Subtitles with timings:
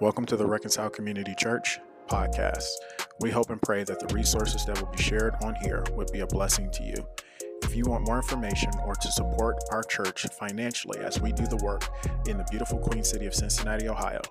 [0.00, 1.78] Welcome to the Reconcile Community Church
[2.08, 2.66] podcast.
[3.20, 6.18] We hope and pray that the resources that will be shared on here would be
[6.18, 7.06] a blessing to you.
[7.62, 11.58] If you want more information or to support our church financially as we do the
[11.58, 11.88] work
[12.26, 14.22] in the beautiful Queen City of Cincinnati, Ohio,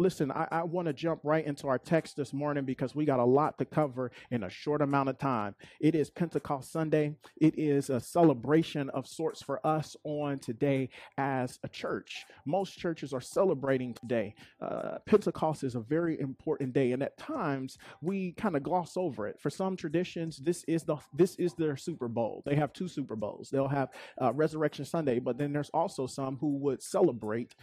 [0.00, 3.20] Listen, I, I want to jump right into our text this morning because we got
[3.20, 5.54] a lot to cover in a short amount of time.
[5.78, 7.16] It is Pentecost Sunday.
[7.38, 12.24] It is a celebration of sorts for us on today as a church.
[12.46, 14.34] Most churches are celebrating today.
[14.62, 19.28] Uh, Pentecost is a very important day, and at times we kind of gloss over
[19.28, 19.38] it.
[19.38, 22.42] For some traditions, this is the this is their Super Bowl.
[22.46, 23.50] They have two Super Bowls.
[23.50, 27.54] They'll have uh, Resurrection Sunday, but then there's also some who would celebrate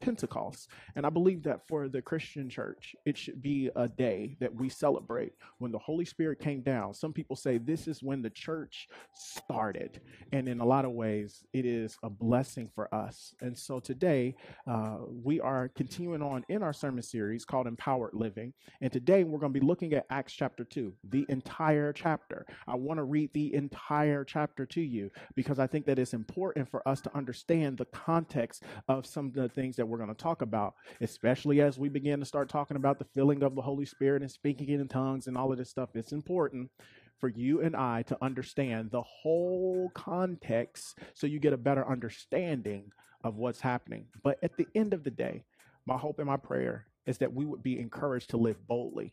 [0.00, 0.68] Pentecost.
[0.96, 4.68] And I believe that for the Christian church, it should be a day that we
[4.68, 6.94] celebrate when the Holy Spirit came down.
[6.94, 10.00] Some people say this is when the church started.
[10.32, 13.34] And in a lot of ways, it is a blessing for us.
[13.40, 14.34] And so today,
[14.66, 18.52] uh, we are continuing on in our sermon series called Empowered Living.
[18.80, 22.46] And today, we're going to be looking at Acts chapter 2, the entire chapter.
[22.66, 26.70] I want to read the entire chapter to you because I think that it's important
[26.70, 30.14] for us to understand the context of some of the things that we're going to
[30.14, 33.84] talk about, especially as we begin to start talking about the filling of the Holy
[33.84, 35.90] Spirit and speaking in tongues and all of this stuff.
[35.94, 36.70] It's important
[37.18, 42.92] for you and I to understand the whole context so you get a better understanding
[43.22, 44.06] of what's happening.
[44.22, 45.44] But at the end of the day,
[45.86, 49.12] my hope and my prayer is that we would be encouraged to live boldly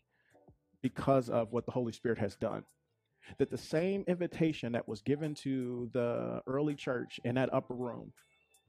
[0.81, 2.63] because of what the Holy Spirit has done.
[3.39, 8.13] That the same invitation that was given to the early church in that upper room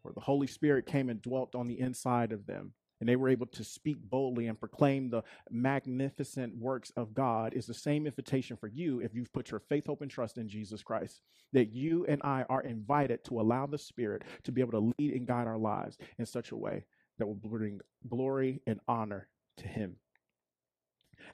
[0.03, 3.29] where the Holy Spirit came and dwelt on the inside of them, and they were
[3.29, 8.57] able to speak boldly and proclaim the magnificent works of God, is the same invitation
[8.57, 11.21] for you if you've put your faith, hope, and trust in Jesus Christ.
[11.53, 15.15] That you and I are invited to allow the Spirit to be able to lead
[15.15, 16.85] and guide our lives in such a way
[17.19, 19.29] that will bring glory and honor
[19.59, 19.97] to Him.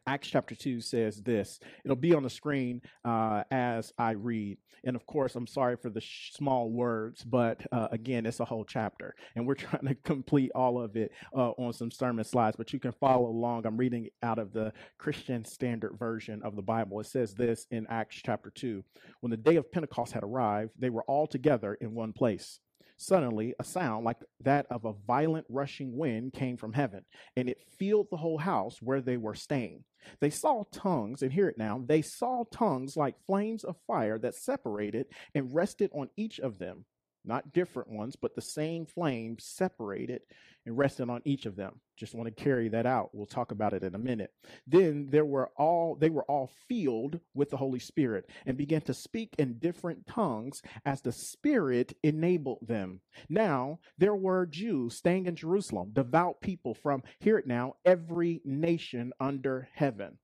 [0.06, 1.60] Acts chapter 2 says this.
[1.84, 4.58] It'll be on the screen uh, as I read.
[4.84, 8.44] And of course, I'm sorry for the sh- small words, but uh, again, it's a
[8.44, 9.14] whole chapter.
[9.34, 12.78] And we're trying to complete all of it uh, on some sermon slides, but you
[12.78, 13.66] can follow along.
[13.66, 17.00] I'm reading out of the Christian Standard Version of the Bible.
[17.00, 18.84] It says this in Acts chapter 2
[19.20, 22.60] When the day of Pentecost had arrived, they were all together in one place.
[23.06, 27.04] Suddenly, a sound like that of a violent rushing wind came from heaven,
[27.36, 29.84] and it filled the whole house where they were staying.
[30.20, 34.34] They saw tongues, and hear it now, they saw tongues like flames of fire that
[34.34, 36.86] separated and rested on each of them
[37.24, 40.22] not different ones, but the same flame separated
[40.66, 41.80] and rested on each of them.
[41.96, 43.10] Just want to carry that out.
[43.12, 44.32] We'll talk about it in a minute.
[44.66, 48.94] Then there were all they were all filled with the Holy Spirit and began to
[48.94, 53.00] speak in different tongues as the Spirit enabled them.
[53.28, 59.12] Now there were Jews staying in Jerusalem, devout people from hear it now, every nation
[59.20, 60.18] under heaven.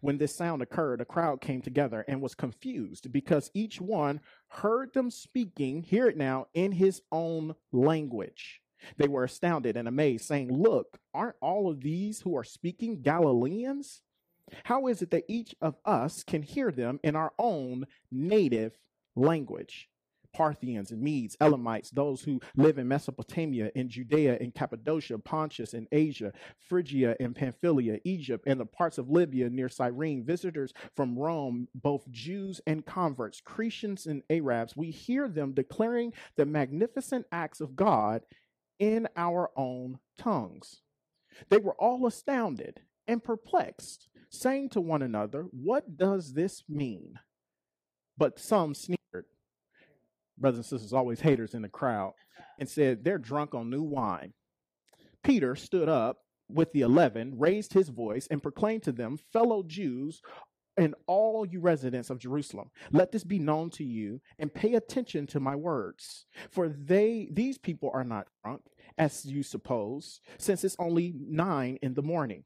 [0.00, 4.92] When this sound occurred, a crowd came together and was confused because each one heard
[4.92, 8.62] them speaking, hear it now, in his own language.
[8.96, 14.02] They were astounded and amazed, saying, Look, aren't all of these who are speaking Galileans?
[14.64, 18.78] How is it that each of us can hear them in our own native
[19.16, 19.88] language?
[20.36, 25.88] Parthians and Medes, Elamites, those who live in Mesopotamia, in Judea, in Cappadocia, Pontus, in
[25.90, 31.68] Asia, Phrygia, and Pamphylia, Egypt, and the parts of Libya near Cyrene, visitors from Rome,
[31.74, 37.74] both Jews and converts, Cretians and Arabs, we hear them declaring the magnificent acts of
[37.74, 38.20] God
[38.78, 40.82] in our own tongues.
[41.48, 47.14] They were all astounded and perplexed, saying to one another, What does this mean?
[48.18, 48.95] But some sneered
[50.38, 52.14] brothers and sisters, always haters in the crowd,
[52.58, 54.32] and said, They're drunk on new wine.
[55.22, 60.20] Peter stood up with the eleven, raised his voice, and proclaimed to them, Fellow Jews,
[60.76, 65.26] and all you residents of Jerusalem, let this be known to you, and pay attention
[65.28, 66.26] to my words.
[66.50, 68.62] For they these people are not drunk,
[68.98, 72.44] as you suppose, since it's only nine in the morning.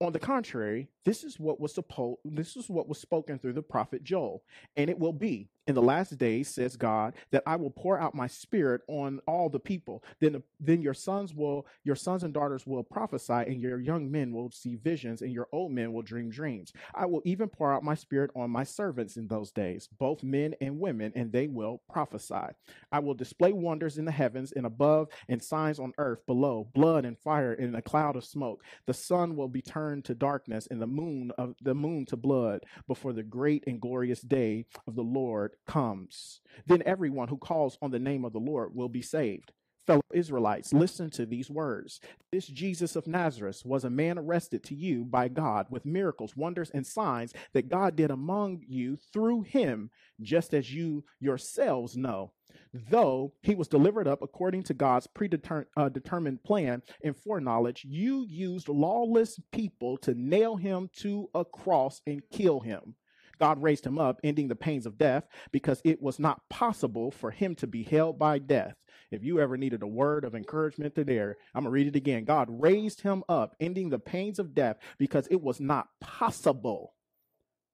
[0.00, 3.62] On the contrary, this is what was supposed this is what was spoken through the
[3.62, 4.42] prophet Joel,
[4.76, 8.14] and it will be in the last days, says God, that I will pour out
[8.14, 10.02] my spirit on all the people.
[10.18, 14.32] Then, then your sons will, your sons and daughters will prophesy, and your young men
[14.32, 16.72] will see visions, and your old men will dream dreams.
[16.94, 20.54] I will even pour out my spirit on my servants in those days, both men
[20.62, 22.54] and women, and they will prophesy.
[22.90, 27.04] I will display wonders in the heavens and above, and signs on earth below, blood
[27.04, 28.64] and fire in a cloud of smoke.
[28.86, 32.64] The sun will be turned to darkness, and the moon of the moon to blood
[32.86, 36.40] before the great and glorious day of the Lord comes.
[36.66, 39.52] Then everyone who calls on the name of the Lord will be saved.
[39.86, 42.00] Fellow Israelites, listen to these words.
[42.30, 46.70] This Jesus of Nazareth was a man arrested to you by God with miracles, wonders,
[46.74, 49.90] and signs that God did among you through him,
[50.20, 52.32] just as you yourselves know.
[52.72, 58.68] Though he was delivered up according to God's predetermined uh, plan and foreknowledge, you used
[58.68, 62.94] lawless people to nail him to a cross and kill him.
[63.38, 67.30] God raised him up, ending the pains of death, because it was not possible for
[67.30, 68.74] him to be held by death.
[69.10, 71.96] If you ever needed a word of encouragement to there, I'm going to read it
[71.96, 72.24] again.
[72.24, 76.94] God raised him up, ending the pains of death, because it was not possible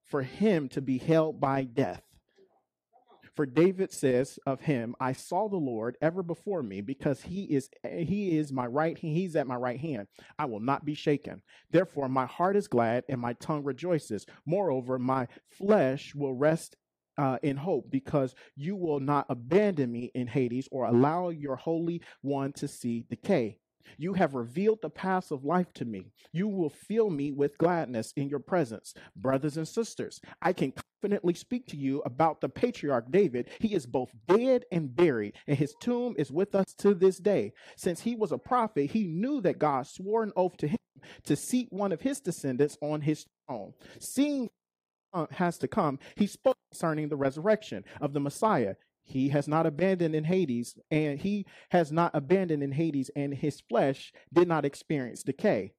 [0.05, 2.03] for him to be held by death.
[3.35, 7.69] For David says of him, I saw the Lord ever before me because he is
[7.83, 10.07] he is my right he's at my right hand.
[10.39, 11.43] I will not be shaken.
[11.71, 14.25] Therefore my heart is glad and my tongue rejoices.
[14.47, 16.77] Moreover, my flesh will rest
[17.19, 22.03] uh, in hope because you will not abandon me in Hades or allow your Holy
[22.23, 23.59] One to see decay.
[23.99, 26.13] You have revealed the paths of life to me.
[26.33, 28.95] You will fill me with gladness in your presence.
[29.17, 33.49] Brothers and sisters, I can confidently speak to you about the patriarch David.
[33.61, 37.53] He is both dead and buried, and his tomb is with us to this day.
[37.77, 40.79] Since he was a prophet, he knew that God swore an oath to him
[41.25, 43.75] to seat one of his descendants on his throne.
[44.01, 44.49] Seeing
[45.31, 48.75] has to come, he spoke concerning the resurrection of the Messiah.
[49.05, 53.61] He has not abandoned in Hades, and he has not abandoned in Hades, and his
[53.61, 55.73] flesh did not experience decay.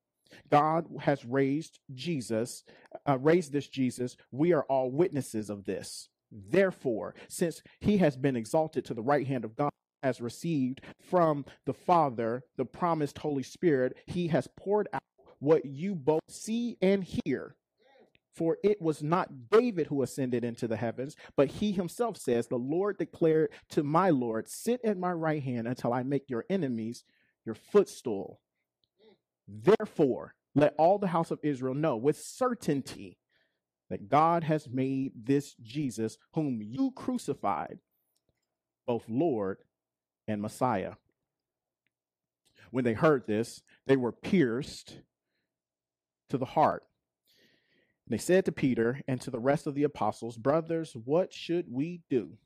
[0.50, 2.63] God has raised Jesus,
[3.07, 4.16] uh, raised this Jesus.
[4.31, 6.10] We are all witnesses of this.
[6.31, 9.72] Therefore, since he has been exalted to the right hand of God,
[10.04, 15.01] has received from the Father the promised Holy Spirit, he has poured out
[15.39, 17.56] what you both see and hear.
[18.36, 22.58] For it was not David who ascended into the heavens, but he himself says, The
[22.58, 27.06] Lord declared to my Lord, Sit at my right hand until I make your enemies
[27.46, 28.42] your footstool.
[29.48, 33.20] Therefore, let all the house of Israel know with certainty
[33.90, 37.80] that God has made this Jesus, whom you crucified,
[38.88, 39.60] both Lord
[40.28, 40.94] and Messiah.
[42.72, 44.98] When they heard this, they were pierced
[46.30, 46.84] to the heart
[48.07, 52.02] they said to Peter and to the rest of the apostles, Brothers, what should we
[52.10, 52.38] do?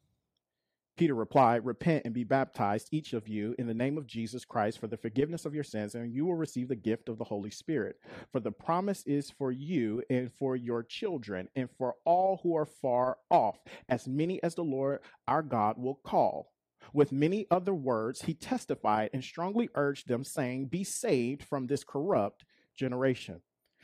[0.99, 4.79] Peter replied, Repent and be baptized, each of you, in the name of Jesus Christ
[4.79, 7.49] for the forgiveness of your sins, and you will receive the gift of the Holy
[7.49, 7.95] Spirit.
[8.33, 12.65] For the promise is for you and for your children and for all who are
[12.65, 16.51] far off, as many as the Lord our God will call.
[16.91, 21.85] With many other words, he testified and strongly urged them, saying, Be saved from this
[21.85, 22.43] corrupt
[22.75, 23.41] generation.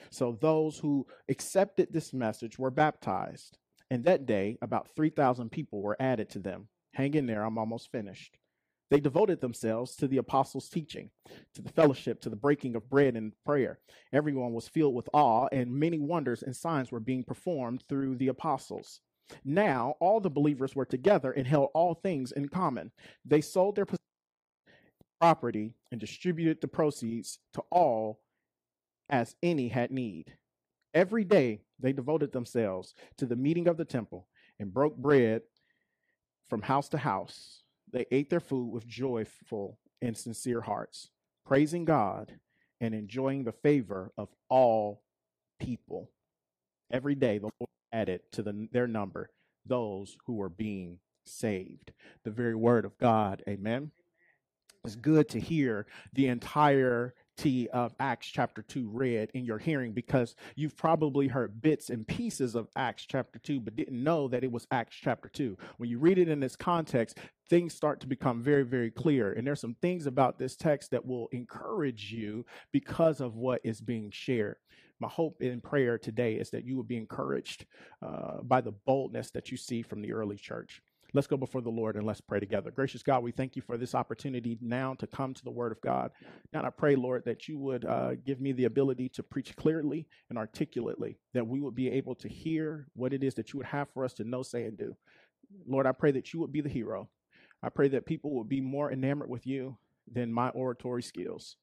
[0.10, 3.58] So those who accepted this message were baptized.
[3.92, 6.68] And that day, about 3,000 people were added to them.
[6.94, 8.38] Hang in there, I'm almost finished.
[8.92, 11.10] They devoted themselves to the apostles' teaching,
[11.56, 13.80] to the fellowship, to the breaking of bread and prayer.
[14.14, 18.28] Everyone was filled with awe, and many wonders and signs were being performed through the
[18.28, 19.02] apostles.
[19.44, 22.92] Now, all the believers were together and held all things in common.
[23.26, 23.88] They sold their
[25.20, 28.22] property and distributed the proceeds to all
[29.10, 30.36] as any had need.
[30.94, 34.28] Every day they devoted themselves to the meeting of the temple
[34.60, 35.42] and broke bread
[36.50, 37.64] from house to house.
[37.92, 41.10] They ate their food with joyful and sincere hearts,
[41.46, 42.40] praising God
[42.82, 45.02] and enjoying the favor of all
[45.60, 46.12] people.
[46.92, 49.30] Every day the Lord added to the, their number
[49.66, 51.92] those who were being saved.
[52.24, 53.44] The very word of God.
[53.48, 53.92] Amen.
[54.84, 59.92] It's good to hear the entire T of Acts chapter 2 read in your hearing
[59.94, 64.44] because you've probably heard bits and pieces of Acts chapter 2, but didn't know that
[64.44, 65.58] it was Acts chapter 2.
[65.78, 67.18] When you read it in this context,
[67.50, 69.34] things start to become very, very clear.
[69.34, 73.82] And there's some things about this text that will encourage you because of what is
[73.82, 74.58] being shared.
[75.00, 77.66] My hope in prayer today is that you will be encouraged
[78.02, 80.82] uh, by the boldness that you see from the early church.
[81.14, 82.72] Let's go before the Lord and let's pray together.
[82.72, 85.80] Gracious God, we thank you for this opportunity now to come to the Word of
[85.80, 86.12] God.
[86.52, 90.08] And I pray, Lord, that you would uh, give me the ability to preach clearly
[90.30, 93.68] and articulately, that we would be able to hear what it is that you would
[93.68, 94.96] have for us to know, say, and do.
[95.68, 97.08] Lord, I pray that you would be the hero.
[97.64, 99.78] I pray that people would be more enamored with you
[100.12, 101.56] than my oratory skills.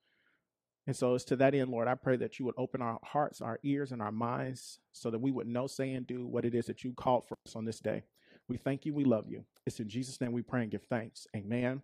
[0.87, 3.41] And so it's to that end, Lord, I pray that you would open our hearts,
[3.41, 6.55] our ears, and our minds so that we would know, say, and do what it
[6.55, 8.03] is that you called for us on this day.
[8.49, 8.95] We thank you.
[8.95, 9.45] We love you.
[9.67, 11.27] It's in Jesus' name we pray and give thanks.
[11.35, 11.83] Amen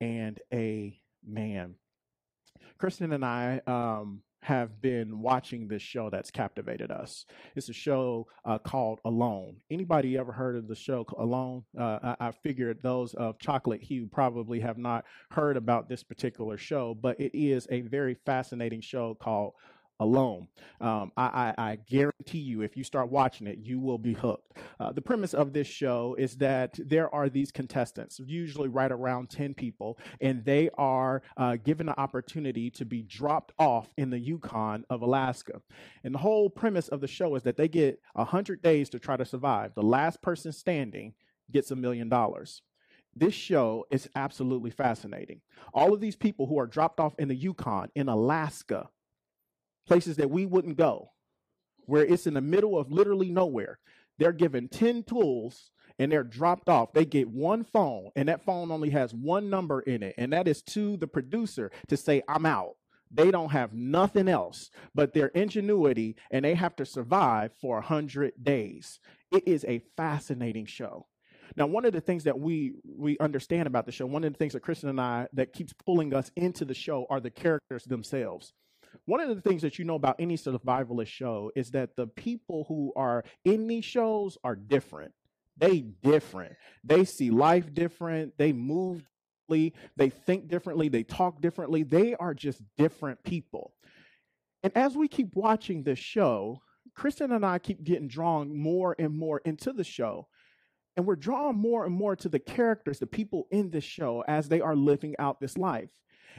[0.00, 1.74] and amen.
[2.78, 7.26] Kristen and I, um, have been watching this show that's captivated us.
[7.54, 9.56] It's a show uh, called Alone.
[9.70, 11.64] Anybody ever heard of the show Alone?
[11.78, 16.56] Uh, I, I figured those of chocolate hue probably have not heard about this particular
[16.56, 19.52] show, but it is a very fascinating show called
[20.00, 20.48] alone.
[20.80, 24.56] Um, I, I, I, guarantee you, if you start watching it, you will be hooked.
[24.80, 29.28] Uh, the premise of this show is that there are these contestants, usually right around
[29.28, 34.18] 10 people, and they are uh, given the opportunity to be dropped off in the
[34.18, 35.60] Yukon of Alaska.
[36.02, 39.18] And the whole premise of the show is that they get 100 days to try
[39.18, 39.74] to survive.
[39.74, 41.12] The last person standing
[41.52, 42.62] gets a million dollars.
[43.14, 45.40] This show is absolutely fascinating.
[45.74, 48.88] All of these people who are dropped off in the Yukon, in Alaska,
[49.90, 51.10] places that we wouldn't go,
[51.86, 53.80] where it's in the middle of literally nowhere.
[54.18, 56.92] They're given 10 tools and they're dropped off.
[56.92, 60.46] They get one phone, and that phone only has one number in it, and that
[60.46, 62.76] is to the producer to say, I'm out.
[63.10, 68.34] They don't have nothing else but their ingenuity, and they have to survive for 100
[68.40, 69.00] days.
[69.32, 71.08] It is a fascinating show.
[71.56, 74.38] Now, one of the things that we we understand about the show, one of the
[74.38, 77.82] things that Kristen and I that keeps pulling us into the show are the characters
[77.82, 78.52] themselves.
[79.04, 82.64] One of the things that you know about any survivalist show is that the people
[82.68, 85.12] who are in these shows are different.
[85.56, 86.54] They different.
[86.84, 88.38] They see life different.
[88.38, 89.02] They move
[89.50, 89.74] differently.
[89.96, 90.88] They think differently.
[90.88, 91.82] They talk differently.
[91.82, 93.74] They are just different people.
[94.62, 96.60] And as we keep watching this show,
[96.94, 100.28] Kristen and I keep getting drawn more and more into the show.
[100.96, 104.48] And we're drawn more and more to the characters, the people in this show, as
[104.48, 105.90] they are living out this life.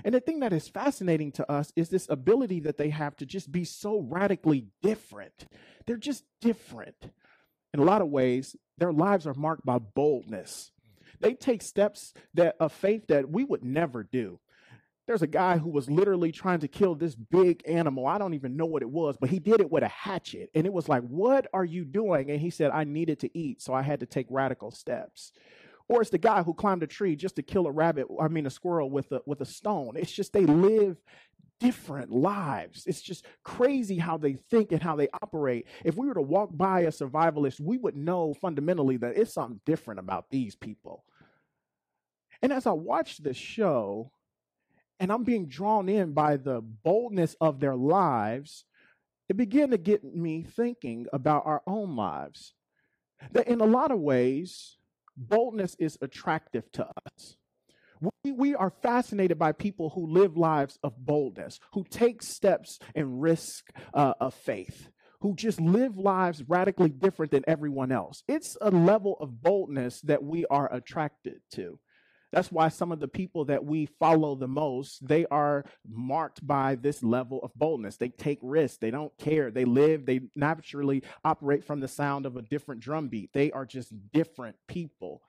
[0.03, 3.25] And the thing that is fascinating to us is this ability that they have to
[3.25, 5.48] just be so radically different.
[5.86, 7.12] They're just different.
[7.74, 10.71] In a lot of ways, their lives are marked by boldness.
[11.19, 14.39] They take steps that of faith that we would never do.
[15.07, 18.07] There's a guy who was literally trying to kill this big animal.
[18.07, 20.50] I don't even know what it was, but he did it with a hatchet.
[20.53, 22.29] And it was like, What are you doing?
[22.29, 25.31] And he said, I needed to eat, so I had to take radical steps.
[25.91, 28.45] Or it's the guy who climbed a tree just to kill a rabbit, I mean
[28.45, 29.98] a squirrel with a with a stone.
[29.98, 30.95] It's just they live
[31.60, 32.88] different lives.
[32.88, 35.67] It's just crazy how they think and how they operate.
[35.83, 39.60] If we were to walk by a survivalist, we would know fundamentally that it's something
[39.65, 41.03] different about these people.
[42.41, 44.13] And as I watch this show,
[44.98, 48.63] and I'm being drawn in by the boldness of their lives,
[49.27, 52.53] it began to get me thinking about our own lives.
[53.33, 54.77] That in a lot of ways,
[55.18, 57.36] boldness is attractive to us.
[58.24, 63.22] We, we are fascinated by people who live lives of boldness, who take steps and
[63.22, 64.89] risk uh, of faith,
[65.22, 68.24] who just live lives radically different than everyone else.
[68.27, 71.80] It's a level of boldness that we are attracted to.
[72.31, 76.75] That's why some of the people that we follow the most, they are marked by
[76.75, 77.97] this level of boldness.
[77.97, 78.77] They take risks.
[78.77, 79.51] They don't care.
[79.51, 83.33] They live, they naturally operate from the sound of a different drum beat.
[83.33, 85.21] They are just different people.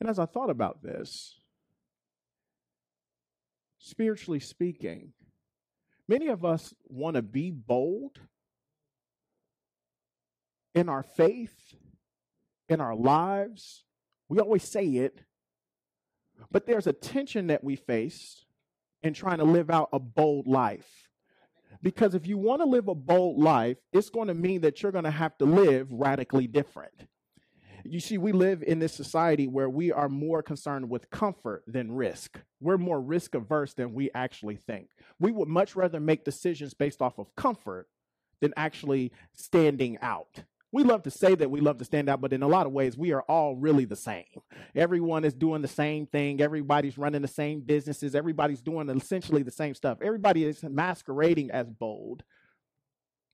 [0.00, 1.38] And as I thought about this,
[3.78, 5.12] spiritually speaking,
[6.08, 8.18] many of us want to be bold
[10.74, 11.54] in our faith,
[12.68, 13.84] in our lives.
[14.28, 15.20] We always say it,
[16.50, 18.44] but there's a tension that we face
[19.02, 21.08] in trying to live out a bold life.
[21.82, 24.92] Because if you want to live a bold life, it's going to mean that you're
[24.92, 27.06] going to have to live radically different.
[27.84, 31.92] You see, we live in this society where we are more concerned with comfort than
[31.92, 32.40] risk.
[32.60, 34.88] We're more risk averse than we actually think.
[35.20, 37.88] We would much rather make decisions based off of comfort
[38.40, 40.42] than actually standing out
[40.72, 42.72] we love to say that we love to stand out, but in a lot of
[42.72, 44.24] ways, we are all really the same.
[44.74, 46.40] Everyone is doing the same thing.
[46.40, 48.14] Everybody's running the same businesses.
[48.14, 49.98] Everybody's doing essentially the same stuff.
[50.02, 52.24] Everybody is masquerading as bold,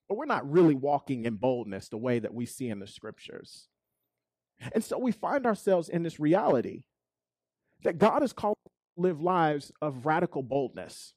[0.09, 3.69] but we're not really walking in boldness the way that we see in the scriptures.
[4.73, 6.85] And so we find ourselves in this reality
[7.83, 11.15] that God has called to live lives of radical boldness.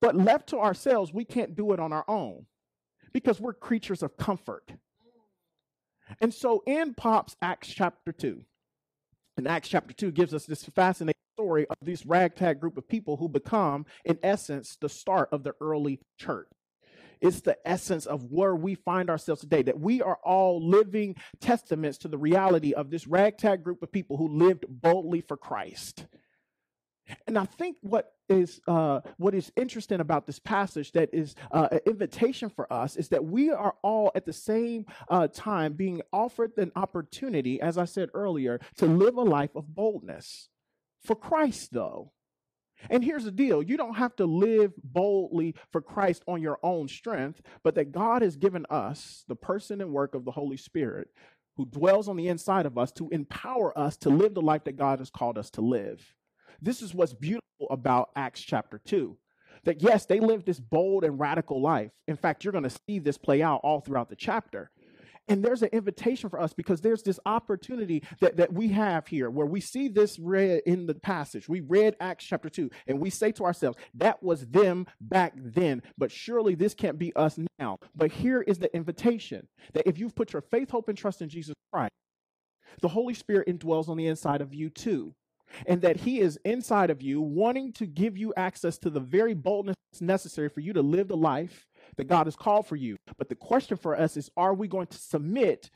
[0.00, 2.46] But left to ourselves, we can't do it on our own
[3.12, 4.72] because we're creatures of comfort.
[6.20, 8.42] And so in pops Acts chapter 2.
[9.36, 13.16] And Acts chapter 2 gives us this fascinating story of this ragtag group of people
[13.16, 16.48] who become, in essence, the start of the early church.
[17.20, 21.98] It's the essence of where we find ourselves today, that we are all living testaments
[21.98, 26.06] to the reality of this ragtag group of people who lived boldly for Christ.
[27.26, 31.68] And I think what is uh, what is interesting about this passage that is uh,
[31.72, 36.02] an invitation for us is that we are all at the same uh, time being
[36.12, 40.48] offered an opportunity, as I said earlier, to live a life of boldness
[41.04, 42.12] for Christ, though.
[42.90, 46.88] And here's the deal you don't have to live boldly for Christ on your own
[46.88, 51.08] strength, but that God has given us the person and work of the Holy Spirit
[51.56, 54.76] who dwells on the inside of us to empower us to live the life that
[54.76, 56.14] God has called us to live.
[56.60, 59.16] This is what's beautiful about Acts chapter 2.
[59.64, 61.90] That yes, they lived this bold and radical life.
[62.06, 64.70] In fact, you're going to see this play out all throughout the chapter.
[65.28, 69.28] And there's an invitation for us because there's this opportunity that, that we have here
[69.28, 71.48] where we see this read in the passage.
[71.48, 75.82] We read Acts chapter 2, and we say to ourselves, that was them back then,
[75.98, 77.78] but surely this can't be us now.
[77.94, 81.28] But here is the invitation that if you've put your faith, hope, and trust in
[81.28, 81.92] Jesus Christ,
[82.80, 85.14] the Holy Spirit indwells on the inside of you too.
[85.66, 89.34] And that he is inside of you, wanting to give you access to the very
[89.34, 92.96] boldness necessary for you to live the life that God has called for you.
[93.16, 95.70] But the question for us is are we going to submit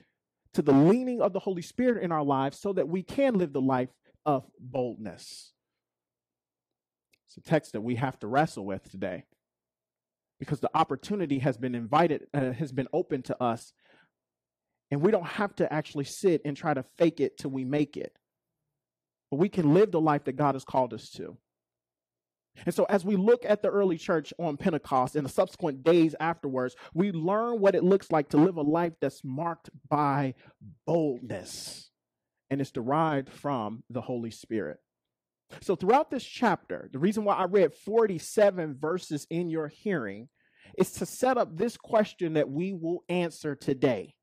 [0.55, 3.53] to the leaning of the Holy Spirit in our lives so that we can live
[3.53, 3.91] the life
[4.25, 5.53] of boldness?
[7.27, 9.25] It's a text that we have to wrestle with today
[10.39, 13.73] because the opportunity has been invited, uh, has been open to us.
[14.91, 17.97] And we don't have to actually sit and try to fake it till we make
[17.97, 18.15] it.
[19.33, 21.39] But we can live the life that God has called us to.
[22.67, 26.15] And so, as we look at the early church on Pentecost and the subsequent days
[26.21, 30.35] afterwards, we learn what it looks like to live a life that's marked by
[30.87, 31.89] boldness.
[32.51, 34.81] And it's derived from the Holy Spirit.
[35.63, 40.29] So, throughout this chapter, the reason why I read 47 verses in your hearing
[40.77, 44.15] is to set up this question that we will answer today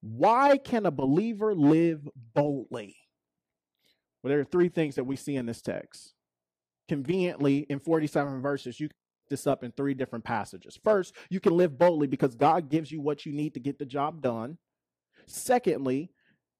[0.00, 2.94] Why can a believer live boldly?
[4.22, 6.14] Well, there are three things that we see in this text
[6.88, 8.96] conveniently in 47 verses, you can
[9.30, 10.76] this up in three different passages.
[10.82, 13.86] First, you can live boldly because God gives you what you need to get the
[13.86, 14.58] job done.
[15.26, 16.10] Secondly,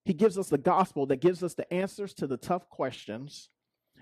[0.05, 3.49] he gives us the gospel that gives us the answers to the tough questions.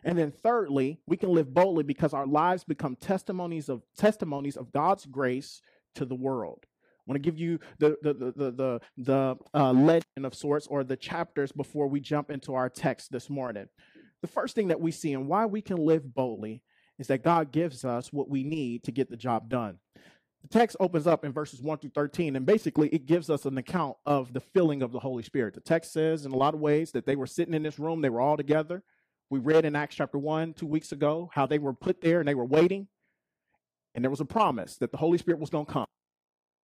[0.03, 4.71] And then thirdly, we can live boldly because our lives become testimonies of testimonies of
[4.71, 5.61] God's grace
[5.95, 6.65] to the world.
[7.09, 10.83] I want to give you the the the the the, uh, legend of sorts or
[10.83, 13.65] the chapters before we jump into our text this morning
[14.21, 16.61] the first thing that we see and why we can live boldly
[16.97, 19.77] is that God gives us what we need to get the job done.
[20.41, 23.57] The text opens up in verses 1 through 13, and basically it gives us an
[23.57, 25.53] account of the filling of the Holy Spirit.
[25.53, 28.01] The text says, in a lot of ways, that they were sitting in this room,
[28.01, 28.83] they were all together.
[29.29, 32.27] We read in Acts chapter 1 two weeks ago how they were put there and
[32.27, 32.87] they were waiting,
[33.95, 35.85] and there was a promise that the Holy Spirit was going to come.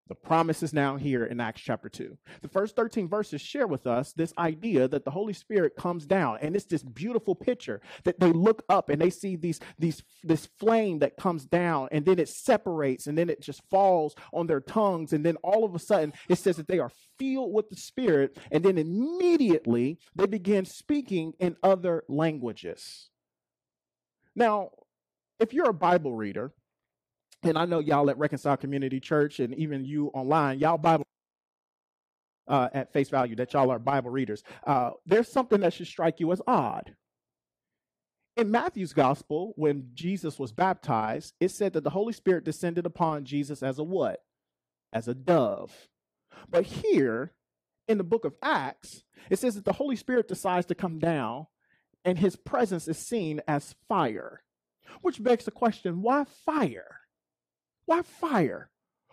[0.06, 2.18] The promise is now here in Acts chapter 2.
[2.42, 6.38] The first 13 verses share with us this idea that the Holy Spirit comes down,
[6.42, 10.46] and it's this beautiful picture that they look up and they see these, these, this
[10.58, 14.60] flame that comes down, and then it separates, and then it just falls on their
[14.60, 17.76] tongues, and then all of a sudden it says that they are filled with the
[17.76, 23.08] Spirit, and then immediately they begin speaking in other languages.
[24.36, 24.70] Now,
[25.40, 26.52] if you're a Bible reader,
[27.44, 31.04] and I know y'all at Reconcile Community Church and even you online, y'all Bible
[32.46, 34.42] uh, at face value that y'all are Bible readers.
[34.66, 36.94] Uh, there's something that should strike you as odd.
[38.36, 43.24] In Matthew's gospel, when Jesus was baptized, it said that the Holy Spirit descended upon
[43.24, 44.22] Jesus as a what?
[44.92, 45.72] As a dove.
[46.48, 47.32] But here
[47.86, 51.46] in the book of Acts, it says that the Holy Spirit decides to come down
[52.04, 54.42] and his presence is seen as fire,
[55.00, 57.03] which begs the question why fire?
[57.86, 58.70] Why fire?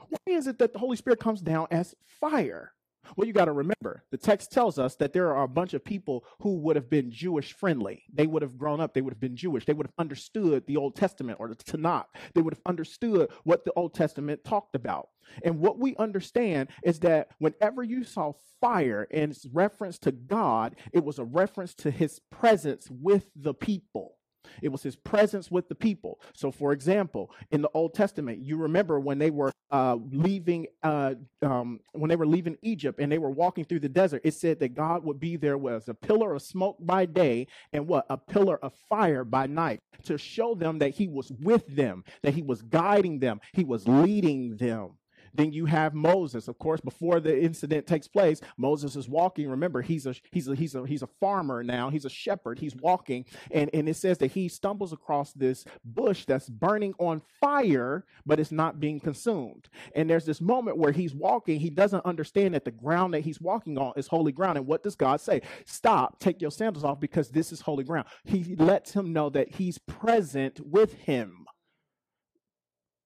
[0.10, 2.74] Why is it that the Holy Spirit comes down as fire?
[3.16, 5.84] Well, you got to remember, the text tells us that there are a bunch of
[5.84, 8.04] people who would have been Jewish friendly.
[8.14, 9.66] They would have grown up, they would have been Jewish.
[9.66, 12.06] They would have understood the Old Testament or the Tanakh.
[12.34, 15.10] They would have understood what the Old Testament talked about.
[15.44, 21.04] And what we understand is that whenever you saw fire in reference to God, it
[21.04, 24.18] was a reference to his presence with the people.
[24.62, 26.20] It was his presence with the people.
[26.34, 31.16] So, for example, in the Old Testament, you remember when they were uh, leaving, uh,
[31.42, 34.60] um, when they were leaving Egypt and they were walking through the desert, it said
[34.60, 38.18] that God would be there as a pillar of smoke by day and what a
[38.18, 42.42] pillar of fire by night to show them that He was with them, that He
[42.42, 44.92] was guiding them, He was leading them.
[45.34, 46.48] Then you have Moses.
[46.48, 49.50] Of course, before the incident takes place, Moses is walking.
[49.50, 51.90] Remember, he's a he's a he's a he's a farmer now.
[51.90, 52.60] He's a shepherd.
[52.60, 57.22] He's walking, and, and it says that he stumbles across this bush that's burning on
[57.40, 59.70] fire, but it's not being consumed.
[59.96, 63.42] And there's this moment where he's walking, he doesn't understand that the ground that he's
[63.42, 64.58] walking on is holy ground.
[64.58, 65.42] And what does God say?
[65.66, 68.08] Stop, take your sandals off because this is holy ground.
[68.24, 71.41] He lets him know that he's present with him.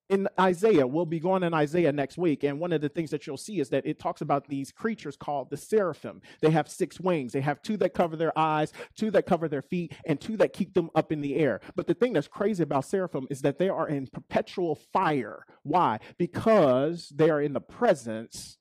[0.08, 2.44] In Isaiah, we'll be going in Isaiah next week.
[2.44, 5.16] And one of the things that you'll see is that it talks about these creatures
[5.16, 6.22] called the seraphim.
[6.40, 7.32] They have six wings.
[7.32, 10.52] They have two that cover their eyes, two that cover their feet, and two that
[10.52, 11.60] keep them up in the air.
[11.74, 15.44] But the thing that's crazy about seraphim is that they are in perpetual fire.
[15.64, 15.98] Why?
[16.18, 18.58] Because they are in the presence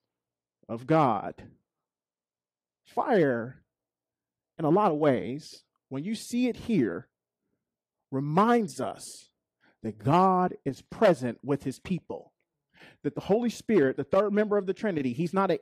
[0.67, 1.35] of God.
[2.85, 3.63] Fire,
[4.57, 7.07] in a lot of ways, when you see it here,
[8.11, 9.29] reminds us
[9.85, 12.33] that God is present with his people.
[13.03, 15.59] That the Holy Spirit, the third member of the Trinity, he's not a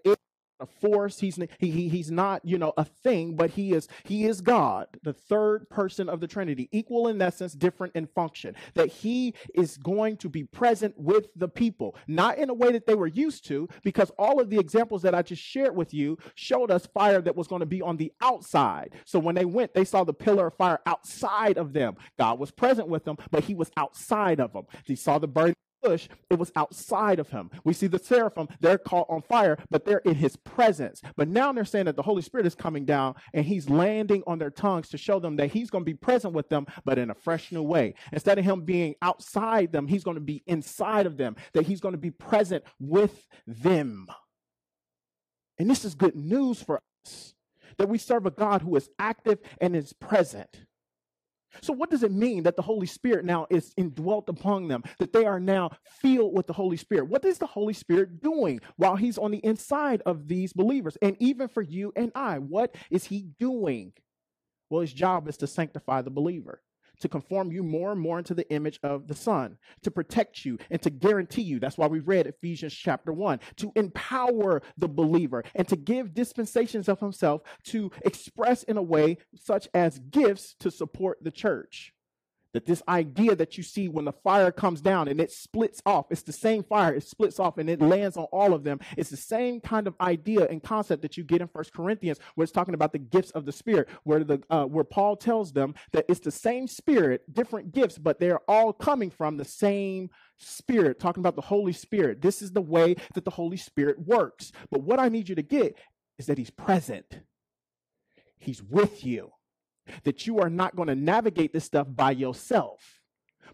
[0.59, 1.19] a force.
[1.19, 4.87] He's he, he, he's not you know a thing but he is he is god
[5.03, 9.77] the third person of the trinity equal in essence different in function that he is
[9.77, 13.45] going to be present with the people not in a way that they were used
[13.45, 17.21] to because all of the examples that i just shared with you showed us fire
[17.21, 18.93] that was going to be on the outside.
[19.05, 21.95] So when they went they saw the pillar of fire outside of them.
[22.17, 24.65] God was present with them but he was outside of them.
[24.87, 27.51] They saw the burning it was outside of him.
[27.63, 31.01] We see the seraphim, they're caught on fire, but they're in his presence.
[31.15, 34.39] But now they're saying that the Holy Spirit is coming down and he's landing on
[34.39, 37.09] their tongues to show them that he's going to be present with them, but in
[37.09, 37.95] a fresh new way.
[38.11, 41.81] Instead of him being outside them, he's going to be inside of them, that he's
[41.81, 44.07] going to be present with them.
[45.59, 47.33] And this is good news for us
[47.77, 50.65] that we serve a God who is active and is present.
[51.61, 55.13] So, what does it mean that the Holy Spirit now is indwelt upon them, that
[55.13, 57.07] they are now filled with the Holy Spirit?
[57.07, 60.97] What is the Holy Spirit doing while He's on the inside of these believers?
[61.01, 63.93] And even for you and I, what is He doing?
[64.69, 66.61] Well, His job is to sanctify the believer
[66.99, 70.57] to conform you more and more into the image of the Son, to protect you
[70.69, 71.59] and to guarantee you.
[71.59, 76.87] That's why we read Ephesians chapter 1 to empower the believer and to give dispensations
[76.87, 81.93] of Himself to express in a way such as gifts to support the church.
[82.53, 86.05] That this idea that you see when the fire comes down and it splits off,
[86.11, 88.79] it's the same fire, it splits off and it lands on all of them.
[88.95, 92.43] It's the same kind of idea and concept that you get in First Corinthians, where
[92.43, 95.73] it's talking about the gifts of the Spirit, where the uh, where Paul tells them
[95.91, 100.99] that it's the same Spirit, different gifts, but they're all coming from the same Spirit,
[100.99, 102.21] talking about the Holy Spirit.
[102.21, 104.51] This is the way that the Holy Spirit works.
[104.71, 105.77] But what I need you to get
[106.17, 107.19] is that He's present.
[108.37, 109.31] He's with you
[110.03, 112.99] that you are not going to navigate this stuff by yourself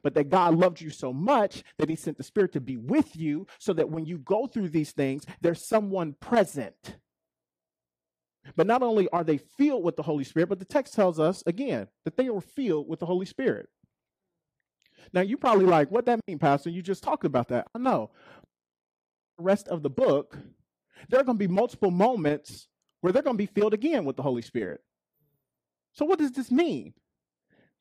[0.01, 3.15] but that God loved you so much that he sent the Spirit to be with
[3.15, 6.97] you so that when you go through these things, there's someone present.
[8.55, 11.43] But not only are they filled with the Holy Spirit, but the text tells us
[11.45, 13.69] again that they were filled with the Holy Spirit.
[15.13, 16.69] Now, you probably like, what that mean, Pastor?
[16.69, 17.67] You just talked about that.
[17.73, 18.11] I know.
[19.37, 20.37] The rest of the book,
[21.09, 22.67] there are going to be multiple moments
[23.01, 24.81] where they're going to be filled again with the Holy Spirit.
[25.93, 26.93] So, what does this mean?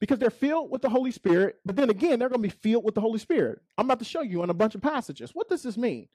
[0.00, 2.84] Because they're filled with the Holy Spirit, but then again, they're going to be filled
[2.84, 3.60] with the Holy Spirit.
[3.76, 5.32] I'm about to show you in a bunch of passages.
[5.34, 6.08] What does this mean?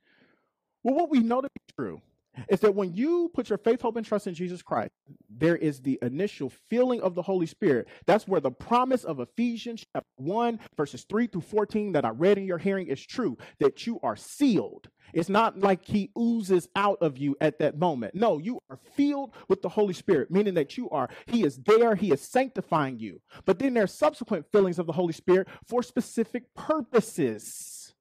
[0.83, 2.01] Well, what we know to be true
[2.47, 4.91] is that when you put your faith, hope, and trust in Jesus Christ,
[5.29, 7.87] there is the initial feeling of the Holy Spirit.
[8.05, 12.37] That's where the promise of Ephesians chapter 1, verses 3 through 14 that I read
[12.37, 14.89] in your hearing is true, that you are sealed.
[15.13, 18.15] It's not like he oozes out of you at that moment.
[18.15, 21.95] No, you are filled with the Holy Spirit, meaning that you are, he is there,
[21.95, 23.21] he is sanctifying you.
[23.45, 27.93] But then there are subsequent fillings of the Holy Spirit for specific purposes.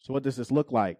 [0.00, 0.98] So, what does this look like?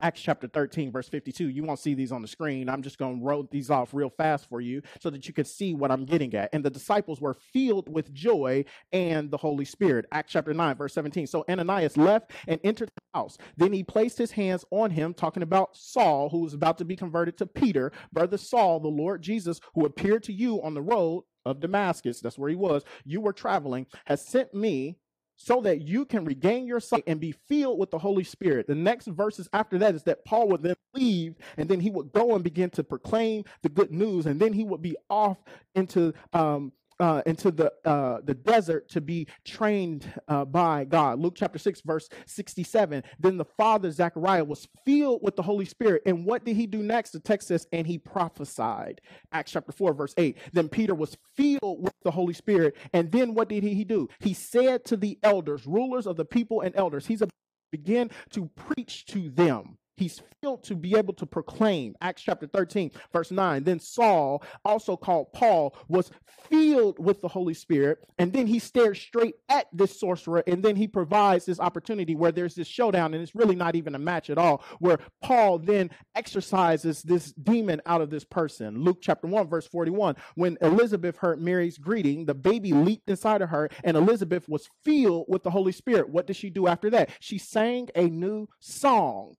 [0.00, 1.48] Acts chapter 13, verse 52.
[1.48, 2.68] You won't see these on the screen.
[2.68, 5.44] I'm just going to roll these off real fast for you so that you can
[5.44, 6.50] see what I'm getting at.
[6.52, 10.06] And the disciples were filled with joy and the Holy Spirit.
[10.12, 11.26] Acts chapter 9, verse 17.
[11.26, 13.38] So Ananias left and entered the house.
[13.56, 16.96] Then he placed his hands on him, talking about Saul, who was about to be
[16.96, 17.92] converted to Peter.
[18.12, 22.38] Brother Saul, the Lord Jesus, who appeared to you on the road of Damascus, that's
[22.38, 24.98] where he was, you were traveling, has sent me
[25.36, 28.66] so that you can regain your sight and be filled with the Holy Spirit.
[28.66, 32.12] The next verses after that is that Paul would then leave and then he would
[32.12, 35.38] go and begin to proclaim the good news and then he would be off
[35.74, 41.18] into um, uh, into the uh, the desert to be trained uh, by God.
[41.18, 43.02] Luke chapter six, verse sixty-seven.
[43.18, 46.82] Then the father Zechariah was filled with the Holy Spirit, and what did he do
[46.82, 47.10] next?
[47.10, 49.00] The text says, and he prophesied.
[49.32, 50.38] Acts chapter four, verse eight.
[50.52, 54.08] Then Peter was filled with the Holy Spirit, and then what did he do?
[54.20, 57.28] He said to the elders, rulers of the people, and elders, he's a
[57.72, 61.94] begin to preach to them he He's filled to be able to proclaim.
[62.02, 63.64] Acts chapter 13, verse 9.
[63.64, 66.10] Then Saul, also called Paul, was
[66.50, 67.98] filled with the Holy Spirit.
[68.18, 70.44] And then he stared straight at this sorcerer.
[70.46, 73.94] And then he provides this opportunity where there's this showdown, and it's really not even
[73.94, 78.82] a match at all, where Paul then exorcises this demon out of this person.
[78.82, 80.16] Luke chapter 1, verse 41.
[80.34, 85.24] When Elizabeth heard Mary's greeting, the baby leaped inside of her, and Elizabeth was filled
[85.28, 86.10] with the Holy Spirit.
[86.10, 87.10] What did she do after that?
[87.20, 89.34] She sang a new song.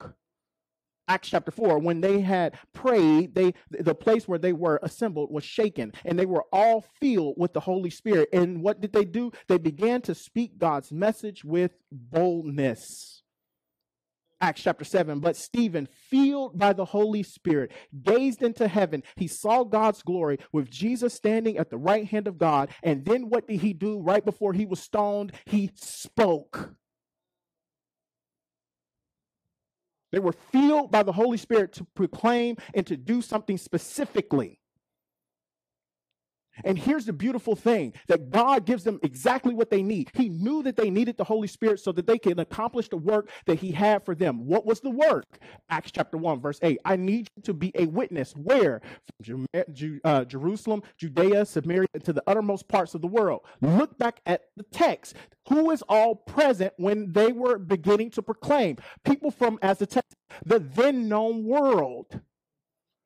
[1.07, 5.43] Acts chapter 4, when they had prayed, they the place where they were assembled was
[5.43, 8.29] shaken, and they were all filled with the Holy Spirit.
[8.33, 9.31] And what did they do?
[9.47, 13.23] They began to speak God's message with boldness.
[14.39, 15.19] Acts chapter 7.
[15.19, 17.71] But Stephen, filled by the Holy Spirit,
[18.03, 19.03] gazed into heaven.
[19.15, 22.69] He saw God's glory with Jesus standing at the right hand of God.
[22.83, 25.31] And then what did he do right before he was stoned?
[25.45, 26.75] He spoke.
[30.11, 34.59] They were filled by the Holy Spirit to proclaim and to do something specifically.
[36.63, 40.09] And here's the beautiful thing that God gives them exactly what they need.
[40.13, 43.29] He knew that they needed the Holy Spirit so that they can accomplish the work
[43.45, 44.45] that He had for them.
[44.45, 45.25] What was the work?
[45.69, 46.79] Acts chapter 1, verse 8.
[46.85, 48.33] I need you to be a witness.
[48.35, 48.81] Where?
[49.23, 49.45] From
[50.03, 53.41] uh, Jerusalem, Judea, Samaria, to the uttermost parts of the world.
[53.61, 55.15] Look back at the text.
[55.49, 58.77] Who is all present when they were beginning to proclaim?
[59.05, 60.15] People from, as the text,
[60.45, 62.21] the then known world.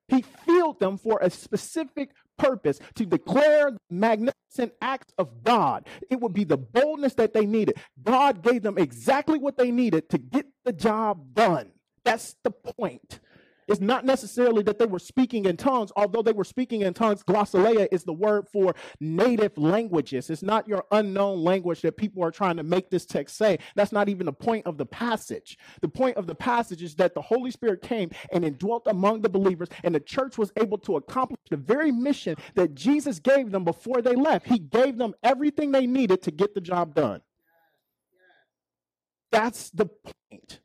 [0.08, 5.88] He filled them for a specific purpose to declare the magnificent acts of God.
[6.10, 7.78] It would be the boldness that they needed.
[8.04, 11.72] God gave them exactly what they needed to get the job done.
[12.04, 13.20] That's the point.
[13.68, 17.24] It's not necessarily that they were speaking in tongues, although they were speaking in tongues.
[17.24, 20.30] Glossolalia is the word for native languages.
[20.30, 23.60] It's not your unknown language that people are trying to make this text say.
[23.76, 25.58] That's not even the point of the passage.
[25.82, 29.30] The point of the passage is that the Holy Spirit came and indwelt among the
[29.30, 33.64] believers, and the church was able to accomplish the very mission that Jesus gave them
[33.64, 34.48] before they left.
[34.48, 37.22] He gave them everything they needed to get the job done.
[39.32, 40.61] That's the point.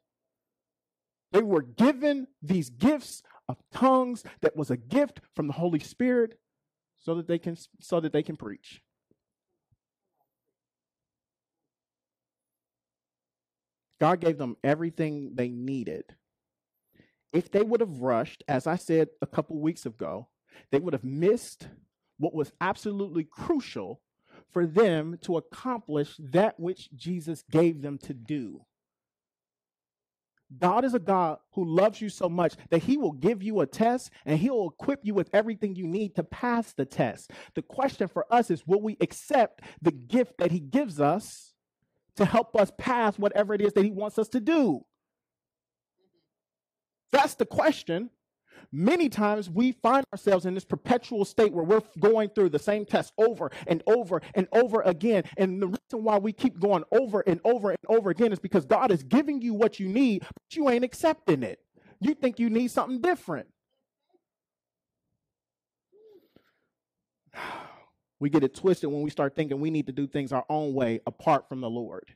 [1.37, 6.38] They were given these gifts of tongues that was a gift from the Holy Spirit
[6.99, 8.81] so that they can so that they can preach.
[14.01, 16.05] God gave them everything they needed.
[17.35, 20.29] If they would have rushed, as I said a couple weeks ago,
[20.72, 21.68] they would have missed
[22.16, 24.01] what was absolutely crucial
[24.55, 28.64] for them to accomplish that which Jesus gave them to do.
[30.59, 33.66] God is a God who loves you so much that he will give you a
[33.66, 37.32] test and he'll equip you with everything you need to pass the test.
[37.54, 41.52] The question for us is will we accept the gift that he gives us
[42.16, 44.85] to help us pass whatever it is that he wants us to do?
[47.11, 48.11] That's the question
[48.72, 52.85] many times we find ourselves in this perpetual state where we're going through the same
[52.85, 55.24] test over and over and over again.
[55.37, 58.64] And the reason why we keep going over and over and over again is because
[58.64, 61.61] God is giving you what you need, but you ain't accepting it.
[62.00, 63.48] You think you need something different.
[68.18, 70.72] We get it twisted when we start thinking we need to do things our own
[70.72, 72.14] way apart from the Lord.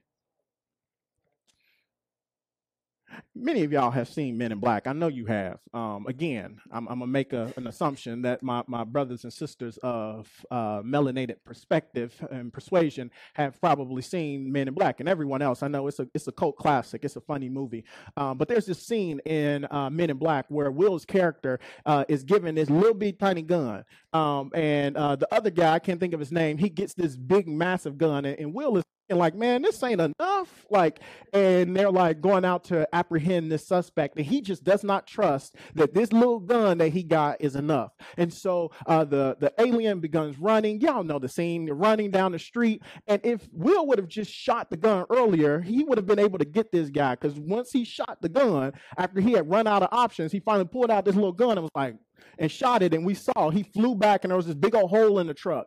[3.35, 4.87] Many of y'all have seen Men in Black.
[4.87, 5.59] I know you have.
[5.73, 9.79] Um, again, I'm, I'm, gonna make a, an assumption that my, my brothers and sisters
[9.83, 15.63] of uh, melanated perspective and persuasion have probably seen Men in Black, and everyone else.
[15.63, 17.05] I know it's a it's a cult classic.
[17.05, 17.85] It's a funny movie.
[18.17, 22.25] Um, but there's this scene in uh, Men in Black where Will's character uh, is
[22.25, 26.15] given this little bit tiny gun, um, and uh, the other guy I can't think
[26.15, 26.59] of his name.
[26.59, 30.01] He gets this big massive gun, and, and Will is and like, man, this ain't
[30.01, 30.65] enough.
[30.71, 31.01] Like,
[31.33, 35.57] and they're like going out to apprehend this suspect, and he just does not trust
[35.75, 37.93] that this little gun that he got is enough.
[38.17, 40.81] And so uh, the the alien begins running.
[40.81, 42.83] Y'all know the scene, running down the street.
[43.09, 46.39] And if Will would have just shot the gun earlier, he would have been able
[46.39, 47.17] to get this guy.
[47.17, 50.67] Because once he shot the gun, after he had run out of options, he finally
[50.67, 51.97] pulled out this little gun and was like,
[52.39, 52.95] and shot it.
[52.95, 55.35] And we saw he flew back, and there was this big old hole in the
[55.35, 55.67] truck.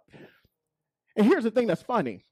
[1.15, 2.23] And here's the thing that's funny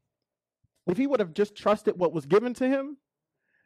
[0.88, 2.98] if he would have just trusted what was given to him,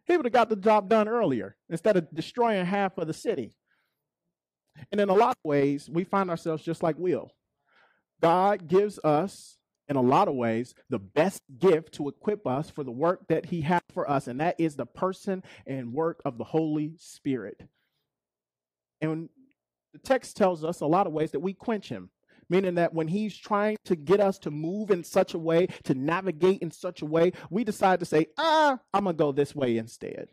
[0.06, 3.54] he would have got the job done earlier instead of destroying half of the city.
[4.91, 7.32] And in a lot of ways, we find ourselves just like Will.
[8.21, 12.84] God gives us, in a lot of ways, the best gift to equip us for
[12.84, 16.38] the work that He has for us, and that is the person and work of
[16.38, 17.62] the Holy Spirit.
[19.01, 19.30] And
[19.93, 22.10] the text tells us a lot of ways that we quench Him
[22.50, 25.94] meaning that when he's trying to get us to move in such a way, to
[25.94, 29.56] navigate in such a way, we decide to say, ah, I'm going to go this
[29.56, 30.30] way instead.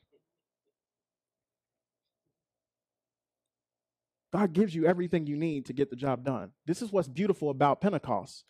[4.33, 6.53] God gives you everything you need to get the job done.
[6.67, 8.45] This is what's beautiful about Pentecost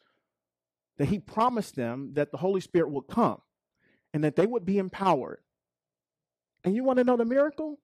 [0.99, 3.41] that He promised them that the Holy Spirit would come
[4.15, 5.41] and that they would be empowered.
[6.65, 7.81] And you want to know the miracle?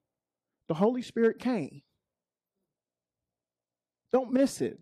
[0.69, 1.81] The Holy Spirit came.
[4.13, 4.79] Don't miss it.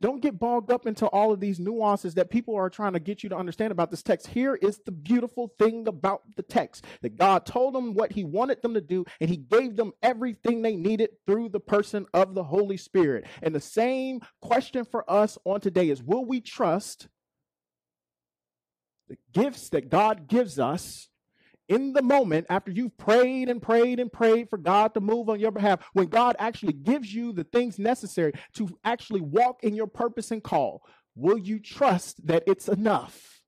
[0.00, 3.22] Don't get bogged up into all of these nuances that people are trying to get
[3.22, 4.26] you to understand about this text.
[4.26, 8.62] Here is the beautiful thing about the text that God told them what He wanted
[8.62, 12.44] them to do, and He gave them everything they needed through the person of the
[12.44, 13.26] Holy Spirit.
[13.42, 17.08] And the same question for us on today is Will we trust
[19.08, 21.08] the gifts that God gives us?
[21.72, 25.40] In the moment, after you've prayed and prayed and prayed for God to move on
[25.40, 29.86] your behalf, when God actually gives you the things necessary to actually walk in your
[29.86, 30.82] purpose and call,
[31.14, 33.40] will you trust that it's enough?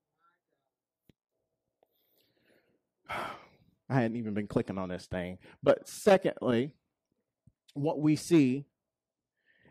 [3.10, 5.36] I hadn't even been clicking on this thing.
[5.62, 6.72] But secondly,
[7.74, 8.64] what we see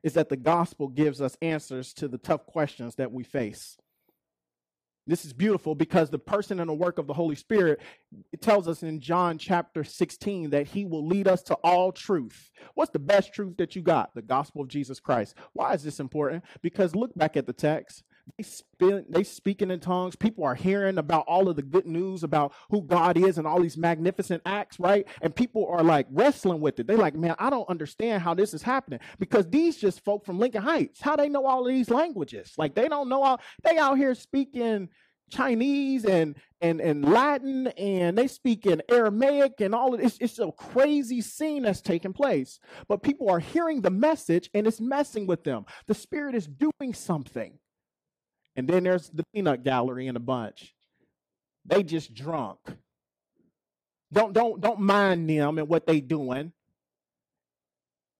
[0.03, 3.77] is that the gospel gives us answers to the tough questions that we face.
[5.05, 7.81] This is beautiful because the person and the work of the Holy Spirit
[8.31, 12.51] it tells us in John chapter 16 that he will lead us to all truth.
[12.75, 14.15] What's the best truth that you got?
[14.15, 15.35] The gospel of Jesus Christ.
[15.53, 16.43] Why is this important?
[16.61, 18.03] Because look back at the text.
[18.37, 20.15] They speak, they speaking in tongues.
[20.15, 23.61] People are hearing about all of the good news about who God is and all
[23.61, 25.05] these magnificent acts, right?
[25.21, 26.87] And people are like wrestling with it.
[26.87, 30.39] They're like, man, I don't understand how this is happening because these just folk from
[30.39, 32.53] Lincoln Heights, how they know all of these languages?
[32.57, 33.41] Like they don't know all.
[33.63, 34.89] They out here speaking
[35.29, 40.17] Chinese and and and Latin and they speak in Aramaic and all of this.
[40.21, 42.59] It's a crazy scene that's taking place.
[42.87, 45.65] But people are hearing the message and it's messing with them.
[45.87, 47.59] The spirit is doing something.
[48.55, 50.73] And then there's the peanut gallery in a bunch.
[51.65, 52.59] They just drunk.
[54.11, 56.53] Don't don't don't mind them and what they doing.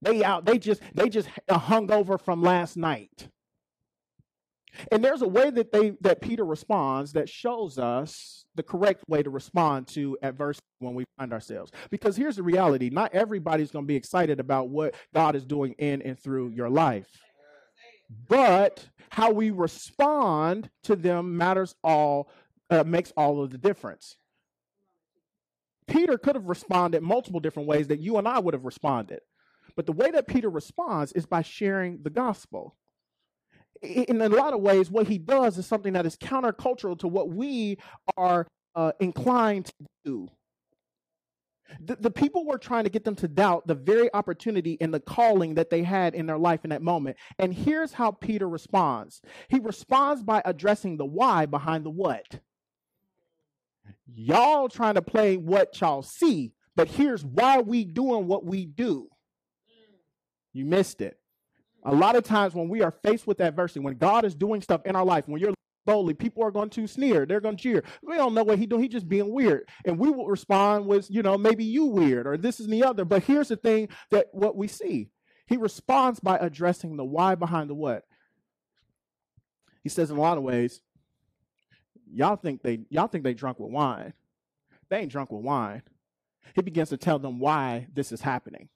[0.01, 0.45] They out.
[0.45, 3.29] They just they just hung over from last night.
[4.91, 9.21] And there's a way that they that Peter responds that shows us the correct way
[9.23, 11.71] to respond to adversity when we find ourselves.
[11.89, 15.73] Because here's the reality, not everybody's going to be excited about what God is doing
[15.77, 17.07] in and through your life.
[18.27, 22.29] But how we respond to them matters all
[22.69, 24.17] uh, makes all of the difference.
[25.87, 29.19] Peter could have responded multiple different ways that you and I would have responded.
[29.75, 32.75] But the way that Peter responds is by sharing the gospel
[33.83, 37.29] in a lot of ways, what he does is something that is countercultural to what
[37.29, 37.77] we
[38.15, 39.73] are uh, inclined to
[40.05, 40.27] do.
[41.79, 44.99] The, the, people were trying to get them to doubt the very opportunity and the
[44.99, 47.17] calling that they had in their life in that moment.
[47.39, 52.39] And here's how Peter responds he responds by addressing the why behind the what.
[54.13, 59.09] Y'all trying to play what y'all see, but here's why we doing what we do.
[60.51, 61.17] You missed it.
[61.86, 64.81] A lot of times when we are faced with adversity, when God is doing stuff
[64.86, 65.53] in our life, when you're
[65.85, 67.25] boldly, people are going to sneer.
[67.25, 67.83] They're going to cheer.
[68.01, 68.83] We don't know what he's doing.
[68.83, 69.67] He's just being weird.
[69.85, 73.05] And we will respond with, you know, maybe you weird or this is the other.
[73.05, 75.09] But here's the thing that what we see.
[75.45, 78.03] He responds by addressing the why behind the what.
[79.83, 80.81] He says in a lot of ways,
[82.09, 84.13] y'all think they y'all think they drunk with wine.
[84.89, 85.83] They ain't drunk with wine.
[86.55, 88.69] He begins to tell them why this is happening,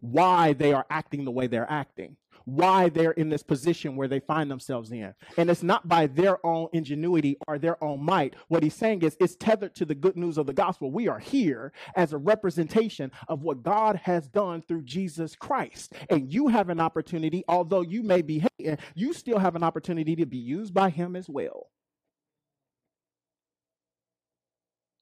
[0.00, 2.16] why they are acting the way they're acting
[2.48, 5.14] why they're in this position where they find themselves in.
[5.36, 8.34] And it's not by their own ingenuity or their own might.
[8.48, 10.90] What he's saying is it's tethered to the good news of the gospel.
[10.90, 15.92] We are here as a representation of what God has done through Jesus Christ.
[16.08, 20.16] And you have an opportunity, although you may be hating, you still have an opportunity
[20.16, 21.68] to be used by him as well.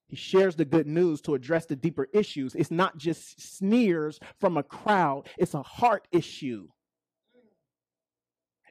[0.09, 2.55] He shares the good news to address the deeper issues.
[2.55, 6.69] It's not just sneers from a crowd, it's a heart issue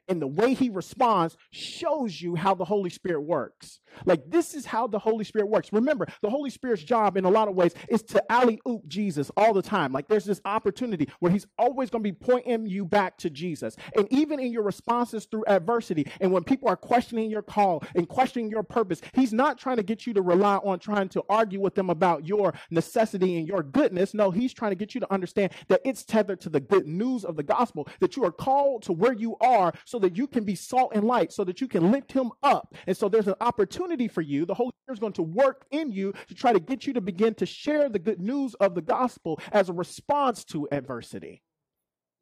[0.08, 3.80] and the way he responds shows you how the Holy Spirit works.
[4.04, 5.72] Like this is how the Holy Spirit works.
[5.72, 9.30] Remember, the Holy Spirit's job in a lot of ways is to alley oop Jesus
[9.36, 9.92] all the time.
[9.92, 13.76] Like there's this opportunity where he's always going to be pointing you back to Jesus.
[13.96, 18.08] And even in your responses through adversity, and when people are questioning your call and
[18.08, 21.60] questioning your purpose, he's not trying to get you to rely on trying to argue
[21.60, 24.14] with them about your necessity and your goodness.
[24.14, 27.24] No, he's trying to get you to understand that it's tethered to the good news
[27.24, 30.44] of the gospel, that you are called to where you are so that you can
[30.44, 32.74] be salt and light, so that you can lift him up.
[32.86, 34.46] And so there's an opportunity opportunity for you.
[34.46, 37.00] The Holy Spirit is going to work in you to try to get you to
[37.00, 41.42] begin to share the good news of the gospel as a response to adversity.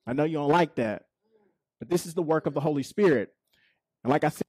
[0.06, 1.04] I know you don't like that,
[1.78, 3.30] but this is the work of the Holy Spirit.
[4.02, 4.42] And like I said,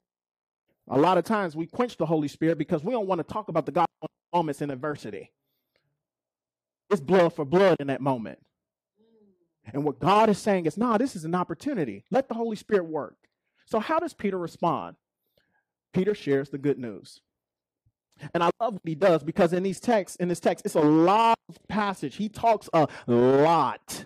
[0.89, 3.50] a lot of times we quench the Holy Spirit because we don't want to talk
[3.50, 5.31] about the gospel moments in adversity.
[6.89, 8.39] It's blood for blood in that moment.
[9.73, 12.03] And what God is saying is, nah, this is an opportunity.
[12.11, 13.17] Let the Holy Spirit work.
[13.65, 14.95] So, how does Peter respond?
[15.93, 17.21] Peter shares the good news.
[18.33, 20.81] And I love what he does because in these texts, in this text, it's a
[20.81, 22.15] lot of passage.
[22.15, 24.05] He talks a lot.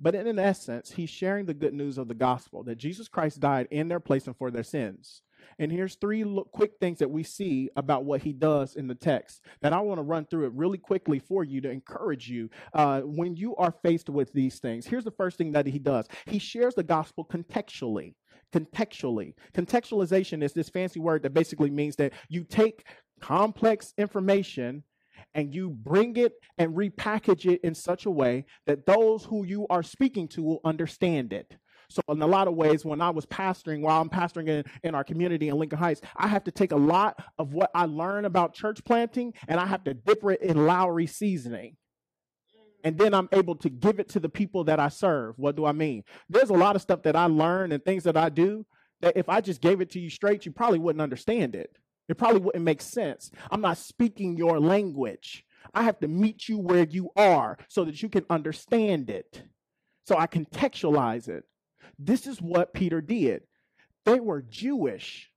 [0.00, 3.68] But in essence, he's sharing the good news of the gospel that Jesus Christ died
[3.70, 5.22] in their place and for their sins.
[5.58, 8.94] And here's three look, quick things that we see about what he does in the
[8.94, 12.50] text that I want to run through it really quickly for you to encourage you
[12.72, 14.86] uh, when you are faced with these things.
[14.86, 18.14] Here's the first thing that he does he shares the gospel contextually.
[18.52, 19.34] Contextually.
[19.52, 22.86] Contextualization is this fancy word that basically means that you take
[23.20, 24.84] complex information
[25.34, 29.66] and you bring it and repackage it in such a way that those who you
[29.70, 31.56] are speaking to will understand it.
[31.94, 34.94] So, in a lot of ways, when I was pastoring, while I'm pastoring in, in
[34.96, 38.24] our community in Lincoln Heights, I have to take a lot of what I learn
[38.24, 41.76] about church planting and I have to dip it in Lowry seasoning.
[42.82, 45.38] And then I'm able to give it to the people that I serve.
[45.38, 46.02] What do I mean?
[46.28, 48.66] There's a lot of stuff that I learn and things that I do
[49.00, 51.76] that if I just gave it to you straight, you probably wouldn't understand it.
[52.08, 53.30] It probably wouldn't make sense.
[53.50, 55.44] I'm not speaking your language.
[55.72, 59.44] I have to meet you where you are so that you can understand it.
[60.06, 61.44] So I contextualize it.
[61.98, 63.42] This is what Peter did.
[64.04, 65.30] They were Jewish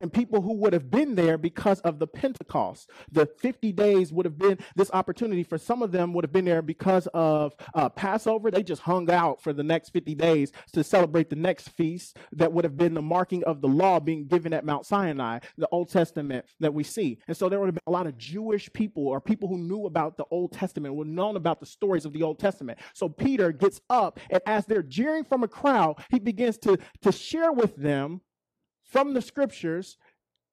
[0.00, 2.90] and people who would have been there because of the Pentecost.
[3.10, 6.44] The 50 days would have been this opportunity for some of them would have been
[6.44, 8.50] there because of uh, Passover.
[8.50, 12.52] They just hung out for the next 50 days to celebrate the next feast that
[12.52, 15.90] would have been the marking of the law being given at Mount Sinai, the Old
[15.90, 17.18] Testament that we see.
[17.28, 19.86] And so there would have been a lot of Jewish people or people who knew
[19.86, 22.78] about the Old Testament, were known about the stories of the Old Testament.
[22.94, 27.12] So Peter gets up and as they're jeering from a crowd, he begins to, to
[27.12, 28.20] share with them
[28.92, 29.96] from the scriptures,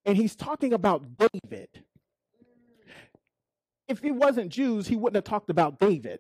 [0.06, 1.68] and he's talking about David.
[3.88, 6.20] If he wasn't Jews, he wouldn't have talked about David.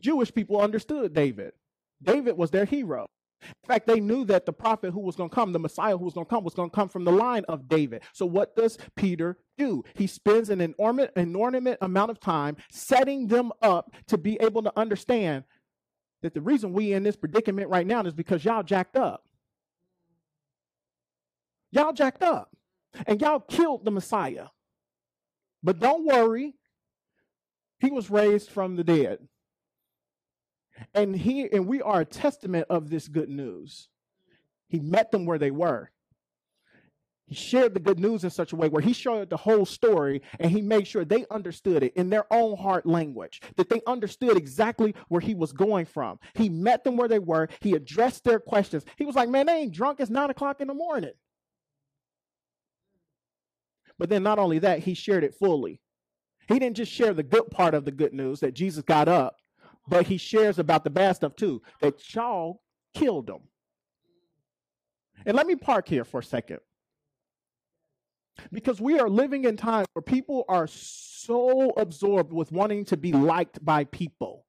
[0.00, 1.52] Jewish people understood David.
[2.02, 3.06] David was their hero.
[3.42, 6.04] In fact, they knew that the prophet who was going to come, the Messiah who
[6.04, 8.02] was going to come, was going to come from the line of David.
[8.12, 9.82] So, what does Peter do?
[9.94, 14.72] He spends an inordinate, inordinate amount of time setting them up to be able to
[14.78, 15.44] understand
[16.20, 19.24] that the reason we in this predicament right now is because y'all jacked up.
[21.72, 22.50] Y'all jacked up
[23.06, 24.46] and y'all killed the Messiah.
[25.62, 26.54] But don't worry,
[27.78, 29.18] he was raised from the dead.
[30.94, 33.88] And he and we are a testament of this good news.
[34.68, 35.90] He met them where they were.
[37.26, 40.20] He shared the good news in such a way where he showed the whole story
[40.40, 44.36] and he made sure they understood it in their own heart language, that they understood
[44.36, 46.18] exactly where he was going from.
[46.34, 47.48] He met them where they were.
[47.60, 48.84] He addressed their questions.
[48.96, 50.00] He was like, Man, they ain't drunk.
[50.00, 51.12] It's nine o'clock in the morning.
[54.00, 55.78] But then not only that, he shared it fully.
[56.48, 59.36] He didn't just share the good part of the good news that Jesus got up,
[59.86, 62.62] but he shares about the bad stuff too, that y'all
[62.94, 63.42] killed him.
[65.26, 66.60] And let me park here for a second.
[68.50, 73.12] Because we are living in times where people are so absorbed with wanting to be
[73.12, 74.46] liked by people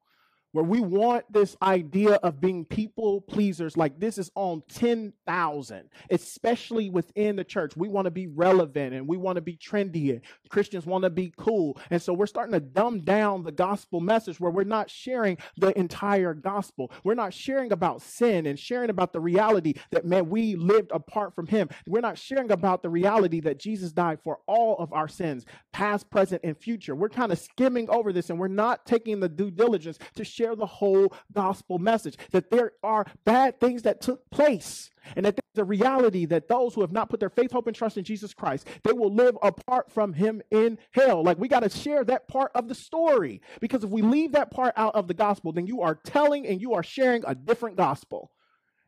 [0.52, 6.90] where we want this idea of being people pleasers like this is on 10,000, especially
[6.90, 7.74] within the church.
[7.76, 10.12] We want to be relevant and we want to be trendy.
[10.12, 11.80] And Christians want to be cool.
[11.90, 15.78] And so we're starting to dumb down the gospel message where we're not sharing the
[15.78, 16.92] entire gospel.
[17.04, 21.34] We're not sharing about sin and sharing about the reality that, man, we lived apart
[21.36, 21.70] from Him.
[21.88, 26.10] We're not sharing about the reality that Jesus died for all of our sins, past,
[26.10, 26.96] present, and future.
[26.96, 30.41] We're kind of skimming over this and we're not taking the due diligence to share
[30.42, 35.36] share the whole gospel message that there are bad things that took place and that
[35.36, 38.04] there's a reality that those who have not put their faith, hope, and trust in
[38.04, 41.24] Jesus Christ, they will live apart from him in hell.
[41.24, 44.52] Like we got to share that part of the story because if we leave that
[44.52, 47.78] part out of the gospel, then you are telling and you are sharing a different
[47.78, 48.32] gospel.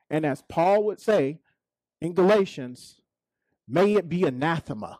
[0.09, 1.39] And as Paul would say
[2.01, 2.99] in Galatians,
[3.67, 4.99] may it be anathema.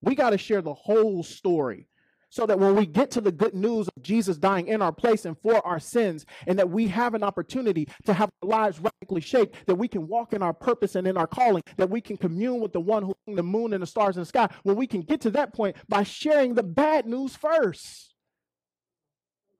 [0.00, 1.88] We got to share the whole story
[2.30, 5.24] so that when we get to the good news of Jesus dying in our place
[5.24, 9.20] and for our sins, and that we have an opportunity to have our lives radically
[9.20, 12.16] shaped, that we can walk in our purpose and in our calling, that we can
[12.16, 14.76] commune with the one who hung the moon and the stars in the sky, when
[14.76, 18.14] we can get to that point by sharing the bad news first.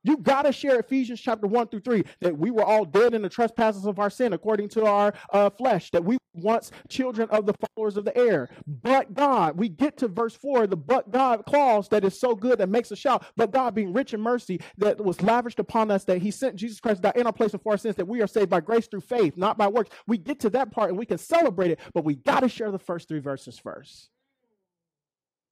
[0.05, 3.23] You got to share Ephesians chapter 1 through 3 that we were all dead in
[3.23, 7.47] the trespasses of our sin according to our uh, flesh, that we once children of
[7.47, 8.49] the followers of the air.
[8.67, 12.59] But God, we get to verse 4, the but God clause that is so good
[12.59, 13.25] that makes a shout.
[13.37, 16.81] But God, being rich in mercy, that was lavished upon us, that He sent Jesus
[16.81, 19.01] Christ die in our place for our sins, that we are saved by grace through
[19.01, 19.91] faith, not by works.
[20.07, 22.71] We get to that part and we can celebrate it, but we got to share
[22.71, 24.11] the first three verses first,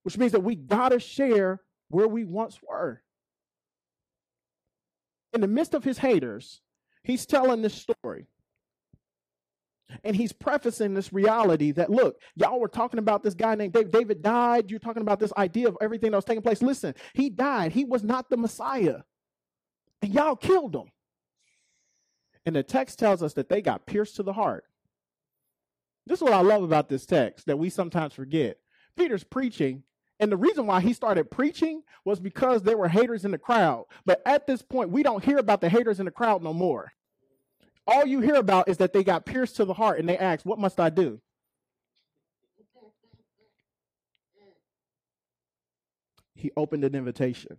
[0.05, 3.03] which means that we got to share where we once were.
[5.37, 6.61] In the midst of his haters,
[7.05, 8.27] he's telling this story.
[10.03, 13.93] And he's prefacing this reality that, look, y'all were talking about this guy named David.
[13.93, 14.71] David died.
[14.71, 16.61] You're talking about this idea of everything that was taking place.
[16.61, 17.71] Listen, he died.
[17.71, 19.03] He was not the Messiah.
[20.03, 20.91] And y'all killed him.
[22.45, 24.65] And the text tells us that they got pierced to the heart.
[26.07, 28.59] This is what I love about this text that we sometimes forget.
[28.97, 29.85] Peter's preaching,
[30.19, 33.85] and the reason why he started preaching was because there were haters in the crowd.
[34.07, 36.93] But at this point, we don't hear about the haters in the crowd no more.
[37.87, 40.47] All you hear about is that they got pierced to the heart and they asked,
[40.47, 41.21] What must I do?
[46.35, 47.59] He opened an invitation.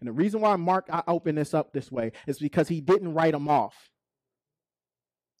[0.00, 3.14] And the reason why Mark I open this up this way is because he didn't
[3.14, 3.90] write them off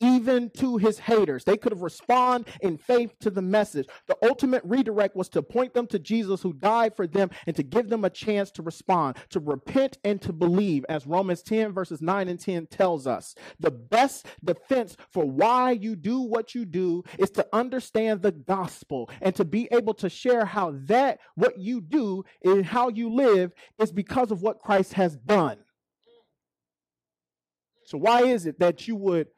[0.00, 1.44] even to his haters.
[1.44, 3.86] They could have responded in faith to the message.
[4.06, 7.62] The ultimate redirect was to point them to Jesus who died for them and to
[7.62, 12.00] give them a chance to respond, to repent and to believe, as Romans 10, verses
[12.02, 13.34] 9 and 10 tells us.
[13.60, 19.10] The best defense for why you do what you do is to understand the gospel
[19.20, 23.52] and to be able to share how that, what you do and how you live,
[23.78, 25.58] is because of what Christ has done.
[27.86, 29.28] So, why is it that you would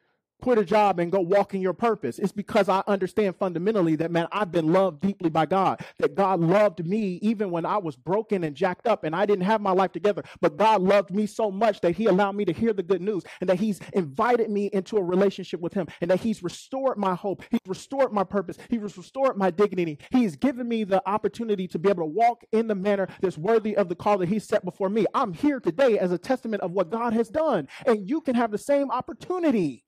[0.41, 2.19] quit a job and go walk in your purpose.
[2.19, 6.41] It's because I understand fundamentally that, man, I've been loved deeply by God, that God
[6.41, 9.73] loved me even when I was broken and jacked up and I didn't have my
[9.73, 10.23] life together.
[10.41, 13.25] But God loved me so much that He allowed me to hear the good news
[13.41, 17.15] and that He's invited me into a relationship with Him and that He's restored my
[17.15, 17.43] hope.
[17.51, 18.59] He's restored my purpose.
[18.69, 19.99] He's restored my dignity.
[20.11, 23.77] He's given me the opportunity to be able to walk in the manner that's worthy
[23.77, 25.07] of the call that He set before me.
[25.15, 27.69] I'm here today as a testament of what God has done.
[27.87, 29.86] And you can have the same opportunity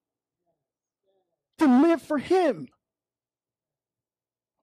[1.59, 2.69] to live for Him.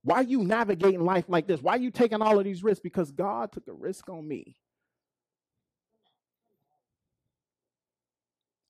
[0.03, 1.61] Why are you navigating life like this?
[1.61, 2.81] Why are you taking all of these risks?
[2.81, 4.55] Because God took a risk on me.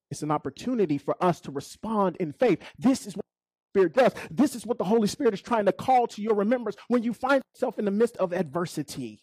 [0.10, 2.60] It's an opportunity for us to respond in faith.
[2.80, 4.14] This is what the Spirit does.
[4.32, 7.14] This is what the Holy Spirit is trying to call to your remembrance when you
[7.14, 9.22] find yourself in the midst of adversity.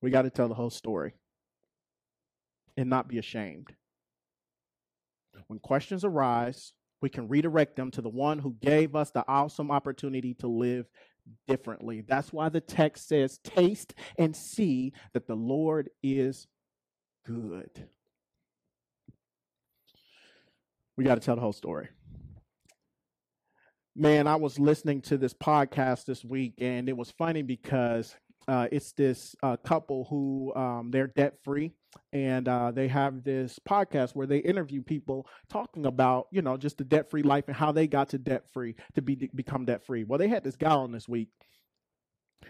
[0.00, 1.14] We got to tell the whole story
[2.76, 3.72] and not be ashamed.
[5.48, 9.70] When questions arise, we can redirect them to the one who gave us the awesome
[9.70, 10.86] opportunity to live
[11.46, 12.02] differently.
[12.06, 16.46] That's why the text says, Taste and see that the Lord is
[17.26, 17.88] good.
[20.96, 21.88] We got to tell the whole story.
[23.96, 28.14] Man, I was listening to this podcast this week, and it was funny because
[28.48, 31.72] uh, it's this uh, couple who um, they're debt free
[32.12, 36.78] and uh, they have this podcast where they interview people talking about you know just
[36.78, 39.84] the debt free life and how they got to debt free to be become debt
[39.84, 41.28] free well they had this guy on this week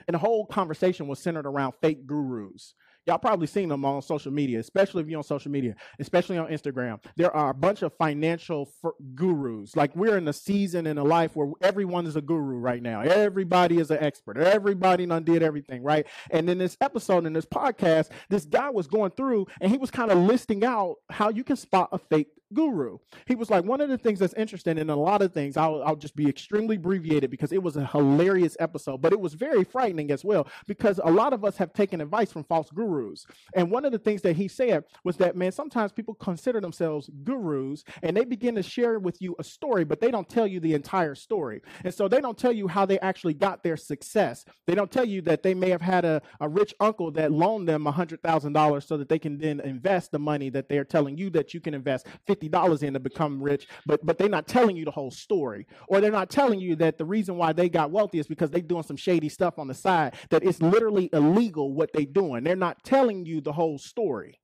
[0.06, 2.74] and the whole conversation was centered around fake gurus
[3.06, 6.48] Y'all probably seen them on social media, especially if you're on social media, especially on
[6.48, 7.02] Instagram.
[7.16, 8.70] There are a bunch of financial
[9.14, 9.76] gurus.
[9.76, 13.02] Like we're in a season in a life where everyone is a guru right now.
[13.02, 14.38] Everybody is an expert.
[14.38, 16.06] Everybody done did everything, right?
[16.30, 19.90] And in this episode, in this podcast, this guy was going through and he was
[19.90, 22.98] kind of listing out how you can spot a fake guru.
[23.26, 25.82] He was like, one of the things that's interesting in a lot of things, I'll,
[25.82, 29.64] I'll just be extremely abbreviated because it was a hilarious episode, but it was very
[29.64, 33.26] frightening as well because a lot of us have taken advice from false gurus.
[33.54, 37.10] And one of the things that he said was that, man, sometimes people consider themselves
[37.24, 40.60] gurus and they begin to share with you a story, but they don't tell you
[40.60, 41.62] the entire story.
[41.84, 44.44] And so they don't tell you how they actually got their success.
[44.66, 47.68] They don't tell you that they may have had a, a rich uncle that loaned
[47.68, 51.54] them $100,000 so that they can then invest the money that they're telling you that
[51.54, 52.43] you can invest $50
[52.82, 55.66] in to become rich, but but they're not telling you the whole story.
[55.88, 58.60] Or they're not telling you that the reason why they got wealthy is because they're
[58.60, 62.44] doing some shady stuff on the side, that it's literally illegal what they're doing.
[62.44, 64.40] They're not telling you the whole story.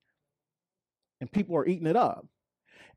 [1.20, 2.26] And people are eating it up.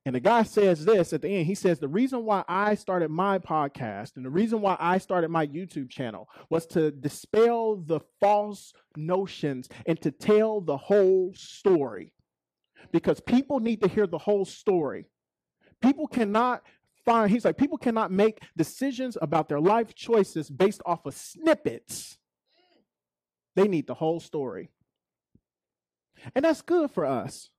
[0.06, 1.46] And the guy says this at the end.
[1.46, 5.30] He says, The reason why I started my podcast and the reason why I started
[5.30, 12.12] my YouTube channel was to dispel the false notions and to tell the whole story
[12.92, 15.06] because people need to hear the whole story.
[15.82, 16.64] People cannot
[17.06, 22.18] find, he's like, people cannot make decisions about their life choices based off of snippets.
[23.56, 24.70] They need the whole story.
[26.36, 27.50] And that's good for us.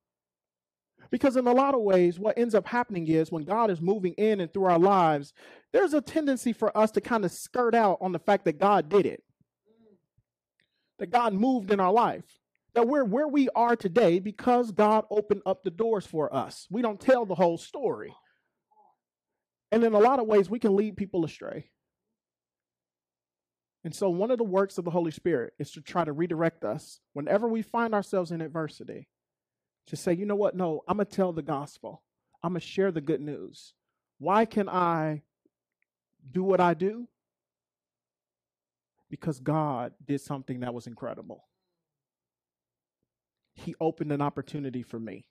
[1.10, 4.14] Because in a lot of ways, what ends up happening is when God is moving
[4.14, 5.32] in and through our lives,
[5.72, 8.88] there's a tendency for us to kind of skirt out on the fact that God
[8.88, 9.22] did it,
[10.98, 12.24] that God moved in our life
[12.74, 16.66] that we're where we are today because God opened up the doors for us.
[16.70, 18.14] We don't tell the whole story.
[19.70, 21.70] And in a lot of ways, we can lead people astray.
[23.84, 26.64] And so, one of the works of the Holy Spirit is to try to redirect
[26.64, 29.08] us whenever we find ourselves in adversity
[29.88, 30.56] to say, you know what?
[30.56, 32.02] No, I'm going to tell the gospel,
[32.42, 33.74] I'm going to share the good news.
[34.18, 35.22] Why can I
[36.30, 37.08] do what I do?
[39.10, 41.44] Because God did something that was incredible.
[43.54, 45.26] He opened an opportunity for me.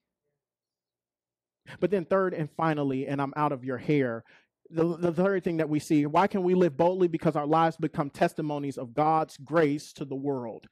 [1.79, 4.23] But then, third and finally, and I'm out of your hair,
[4.69, 7.07] the, the third thing that we see why can we live boldly?
[7.07, 10.67] Because our lives become testimonies of God's grace to the world.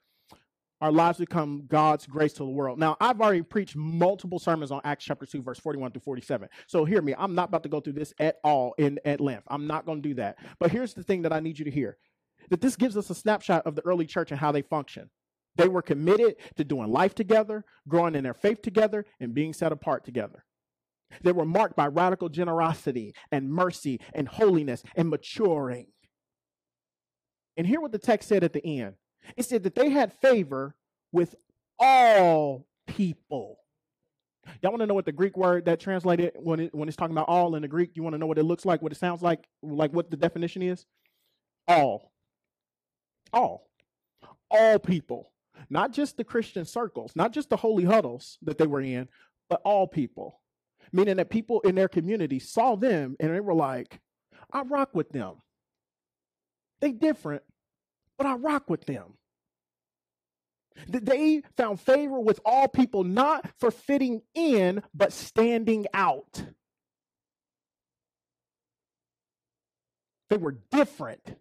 [0.81, 2.79] Our lives become God's grace to the world.
[2.79, 6.49] Now, I've already preached multiple sermons on Acts chapter 2, verse 41 through 47.
[6.65, 7.13] So hear me.
[7.15, 9.43] I'm not about to go through this at all in at length.
[9.47, 10.39] I'm not going to do that.
[10.59, 11.97] But here's the thing that I need you to hear
[12.49, 15.11] that this gives us a snapshot of the early church and how they function.
[15.55, 19.71] They were committed to doing life together, growing in their faith together, and being set
[19.71, 20.45] apart together.
[21.23, 25.87] They were marked by radical generosity and mercy and holiness and maturing.
[27.57, 28.95] And hear what the text said at the end
[29.37, 30.75] it said that they had favor
[31.11, 31.35] with
[31.79, 33.57] all people.
[34.61, 37.15] Y'all want to know what the Greek word that translated when it, when it's talking
[37.15, 37.91] about all in the Greek?
[37.95, 40.17] You want to know what it looks like, what it sounds like, like what the
[40.17, 40.85] definition is?
[41.67, 42.11] All.
[43.31, 43.67] All.
[44.49, 45.30] All people.
[45.69, 49.07] Not just the Christian circles, not just the holy huddles that they were in,
[49.49, 50.41] but all people
[50.91, 53.99] meaning that people in their community saw them and they were like,
[54.51, 55.35] I rock with them.
[56.81, 57.43] They different,
[58.17, 59.13] but I rock with them.
[60.87, 66.43] They found favor with all people, not for fitting in, but standing out.
[70.29, 71.35] They were different.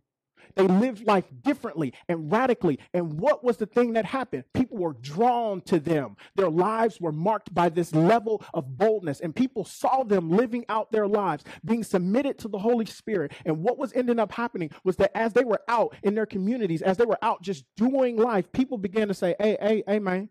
[0.57, 2.79] They lived life differently and radically.
[2.93, 4.45] And what was the thing that happened?
[4.55, 6.17] People were drawn to them.
[6.37, 10.93] Their lives were marked by this level of boldness, and people saw them living out
[10.93, 13.33] their lives, being submitted to the Holy Spirit.
[13.45, 16.83] And what was ending up happening was that as they were out in their communities,
[16.83, 20.29] as they were out just doing life, people began to say, Hey, hey, hey, man,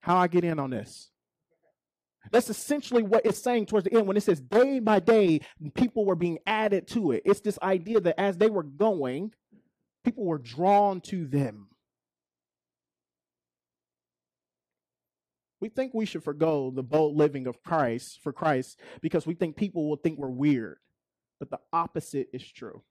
[0.00, 1.10] how I get in on this?
[2.30, 5.40] That's essentially what it's saying towards the end when it says day by day,
[5.74, 7.22] people were being added to it.
[7.24, 9.32] It's this idea that as they were going,
[10.04, 11.68] people were drawn to them.
[15.60, 19.56] We think we should forego the bold living of Christ for Christ because we think
[19.56, 20.78] people will think we're weird.
[21.38, 22.82] But the opposite is true.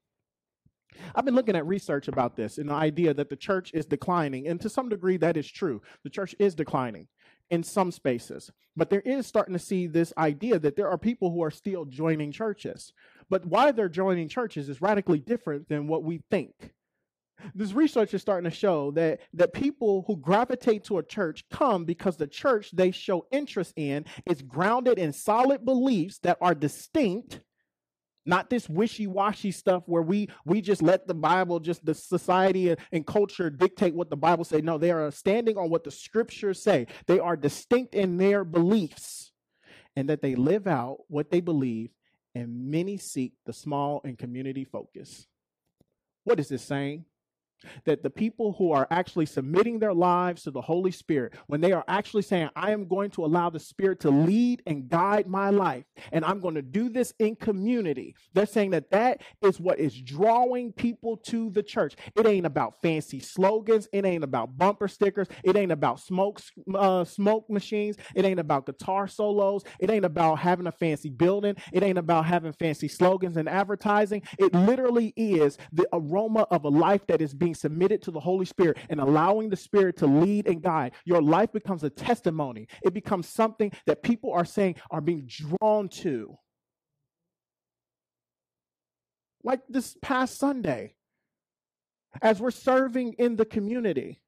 [1.14, 4.48] I've been looking at research about this and the idea that the church is declining,
[4.48, 5.82] and to some degree that is true.
[6.04, 7.08] The church is declining
[7.50, 8.52] in some spaces.
[8.76, 11.86] But there is starting to see this idea that there are people who are still
[11.86, 12.92] joining churches.
[13.30, 16.74] But why they're joining churches is radically different than what we think.
[17.54, 21.86] This research is starting to show that, that people who gravitate to a church come
[21.86, 27.42] because the church they show interest in is grounded in solid beliefs that are distinct
[28.26, 32.80] not this wishy-washy stuff where we we just let the bible just the society and,
[32.92, 34.62] and culture dictate what the bible say.
[34.62, 36.88] No they are standing on what the scriptures say.
[37.08, 39.32] They are distinct in their beliefs
[39.96, 41.92] and that they live out what they believe
[42.34, 45.28] and many seek the small and community focus.
[46.24, 47.06] What is this saying
[47.86, 51.72] that the people who are actually submitting their lives to the Holy Spirit, when they
[51.72, 55.50] are actually saying, I am going to allow the Spirit to lead and guide my
[55.50, 59.80] life, and I'm going to do this in community, they're saying that that is what
[59.80, 61.96] is drawing people to the church.
[62.16, 66.42] It ain't about fancy slogans, it ain't about bumper stickers, it ain't about smoke,
[66.74, 71.56] uh, smoke machines, it ain't about guitar solos, it ain't about having a fancy building,
[71.72, 74.22] it ain't about having fancy slogans and advertising.
[74.38, 78.46] It literally is the aroma of a life that is being submitted to the Holy
[78.46, 82.68] Spirit and allowing the Spirit to lead and guide, your life becomes a testimony.
[82.84, 86.38] It becomes something that people are saying are being drawn to.
[89.44, 90.96] Like this past Sunday,
[92.22, 94.22] as we're serving in the community.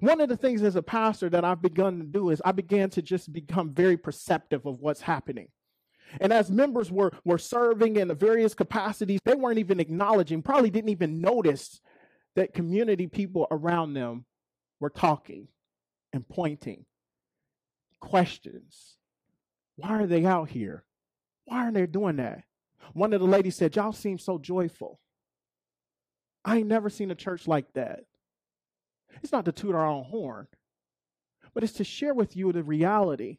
[0.00, 2.90] One of the things as a pastor that I've begun to do is I began
[2.90, 5.48] to just become very perceptive of what's happening.
[6.20, 10.70] And as members were, were serving in the various capacities, they weren't even acknowledging, probably
[10.70, 11.80] didn't even notice
[12.36, 14.24] that community people around them
[14.78, 15.48] were talking
[16.12, 16.84] and pointing
[18.00, 18.96] questions.
[19.76, 20.84] Why are they out here?
[21.44, 22.44] Why aren't they doing that?
[22.92, 25.00] One of the ladies said, Y'all seem so joyful.
[26.44, 28.00] I ain't never seen a church like that.
[29.22, 30.46] It's not to toot our own horn,
[31.54, 33.38] but it's to share with you the reality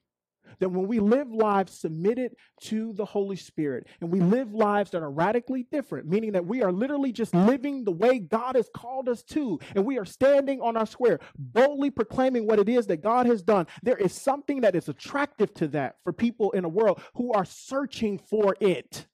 [0.60, 5.02] that when we live lives submitted to the Holy Spirit and we live lives that
[5.02, 9.10] are radically different, meaning that we are literally just living the way God has called
[9.10, 13.02] us to, and we are standing on our square, boldly proclaiming what it is that
[13.02, 16.70] God has done, there is something that is attractive to that for people in a
[16.70, 19.08] world who are searching for it.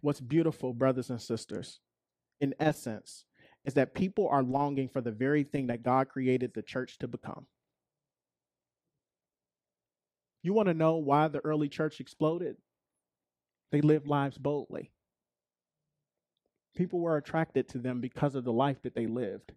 [0.00, 1.78] What's beautiful, brothers and sisters,
[2.40, 3.24] in essence,
[3.64, 7.08] is that people are longing for the very thing that God created the church to
[7.08, 7.46] become.
[10.42, 12.56] You want to know why the early church exploded?
[13.70, 14.90] They lived lives boldly.
[16.76, 19.52] People were attracted to them because of the life that they lived.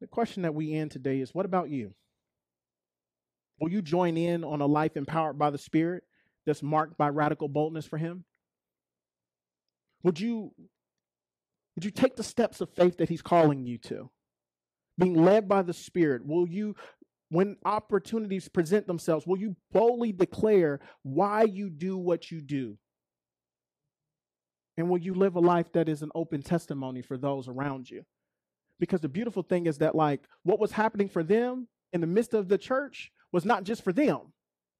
[0.00, 1.94] The question that we end today is what about you?
[3.58, 6.04] Will you join in on a life empowered by the Spirit
[6.46, 8.24] that's marked by radical boldness for Him?
[10.02, 10.52] Would you,
[11.74, 14.10] would you take the steps of faith that He's calling you to?
[14.98, 16.74] Being led by the Spirit, will you,
[17.30, 22.76] when opportunities present themselves, will you boldly declare why you do what you do?
[24.76, 28.04] And will you live a life that is an open testimony for those around you?
[28.78, 32.32] Because the beautiful thing is that, like, what was happening for them in the midst
[32.32, 34.32] of the church was not just for them.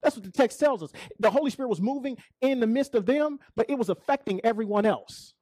[0.03, 0.90] That's what the text tells us.
[1.18, 4.86] The Holy Spirit was moving in the midst of them, but it was affecting everyone
[4.86, 5.34] else.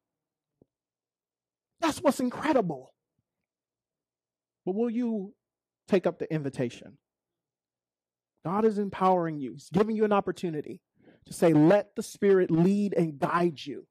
[1.81, 2.93] That's what's incredible.
[4.67, 5.35] But will you
[5.87, 6.99] take up the invitation?
[8.45, 10.81] God is empowering you, He's giving you an opportunity
[11.27, 13.87] to say, Let the Spirit lead and guide you.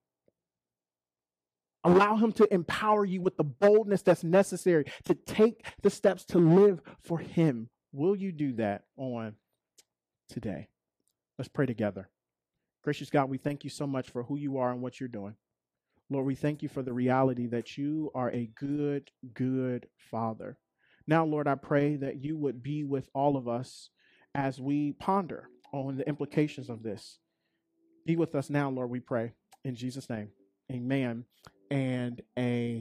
[1.83, 6.39] Allow Him to empower you with the boldness that's necessary to take the steps to
[6.39, 7.69] live for Him.
[7.93, 9.35] Will you do that on
[10.27, 10.67] today?
[11.37, 12.09] Let's pray together.
[12.83, 15.35] Gracious God, we thank you so much for who you are and what you're doing.
[16.09, 20.57] Lord, we thank you for the reality that you are a good, good Father.
[21.05, 23.89] Now, Lord, I pray that you would be with all of us
[24.33, 27.19] as we ponder on the implications of this.
[28.05, 29.33] Be with us now, Lord, we pray.
[29.65, 30.29] In Jesus' name,
[30.71, 31.25] amen
[31.69, 32.75] and amen.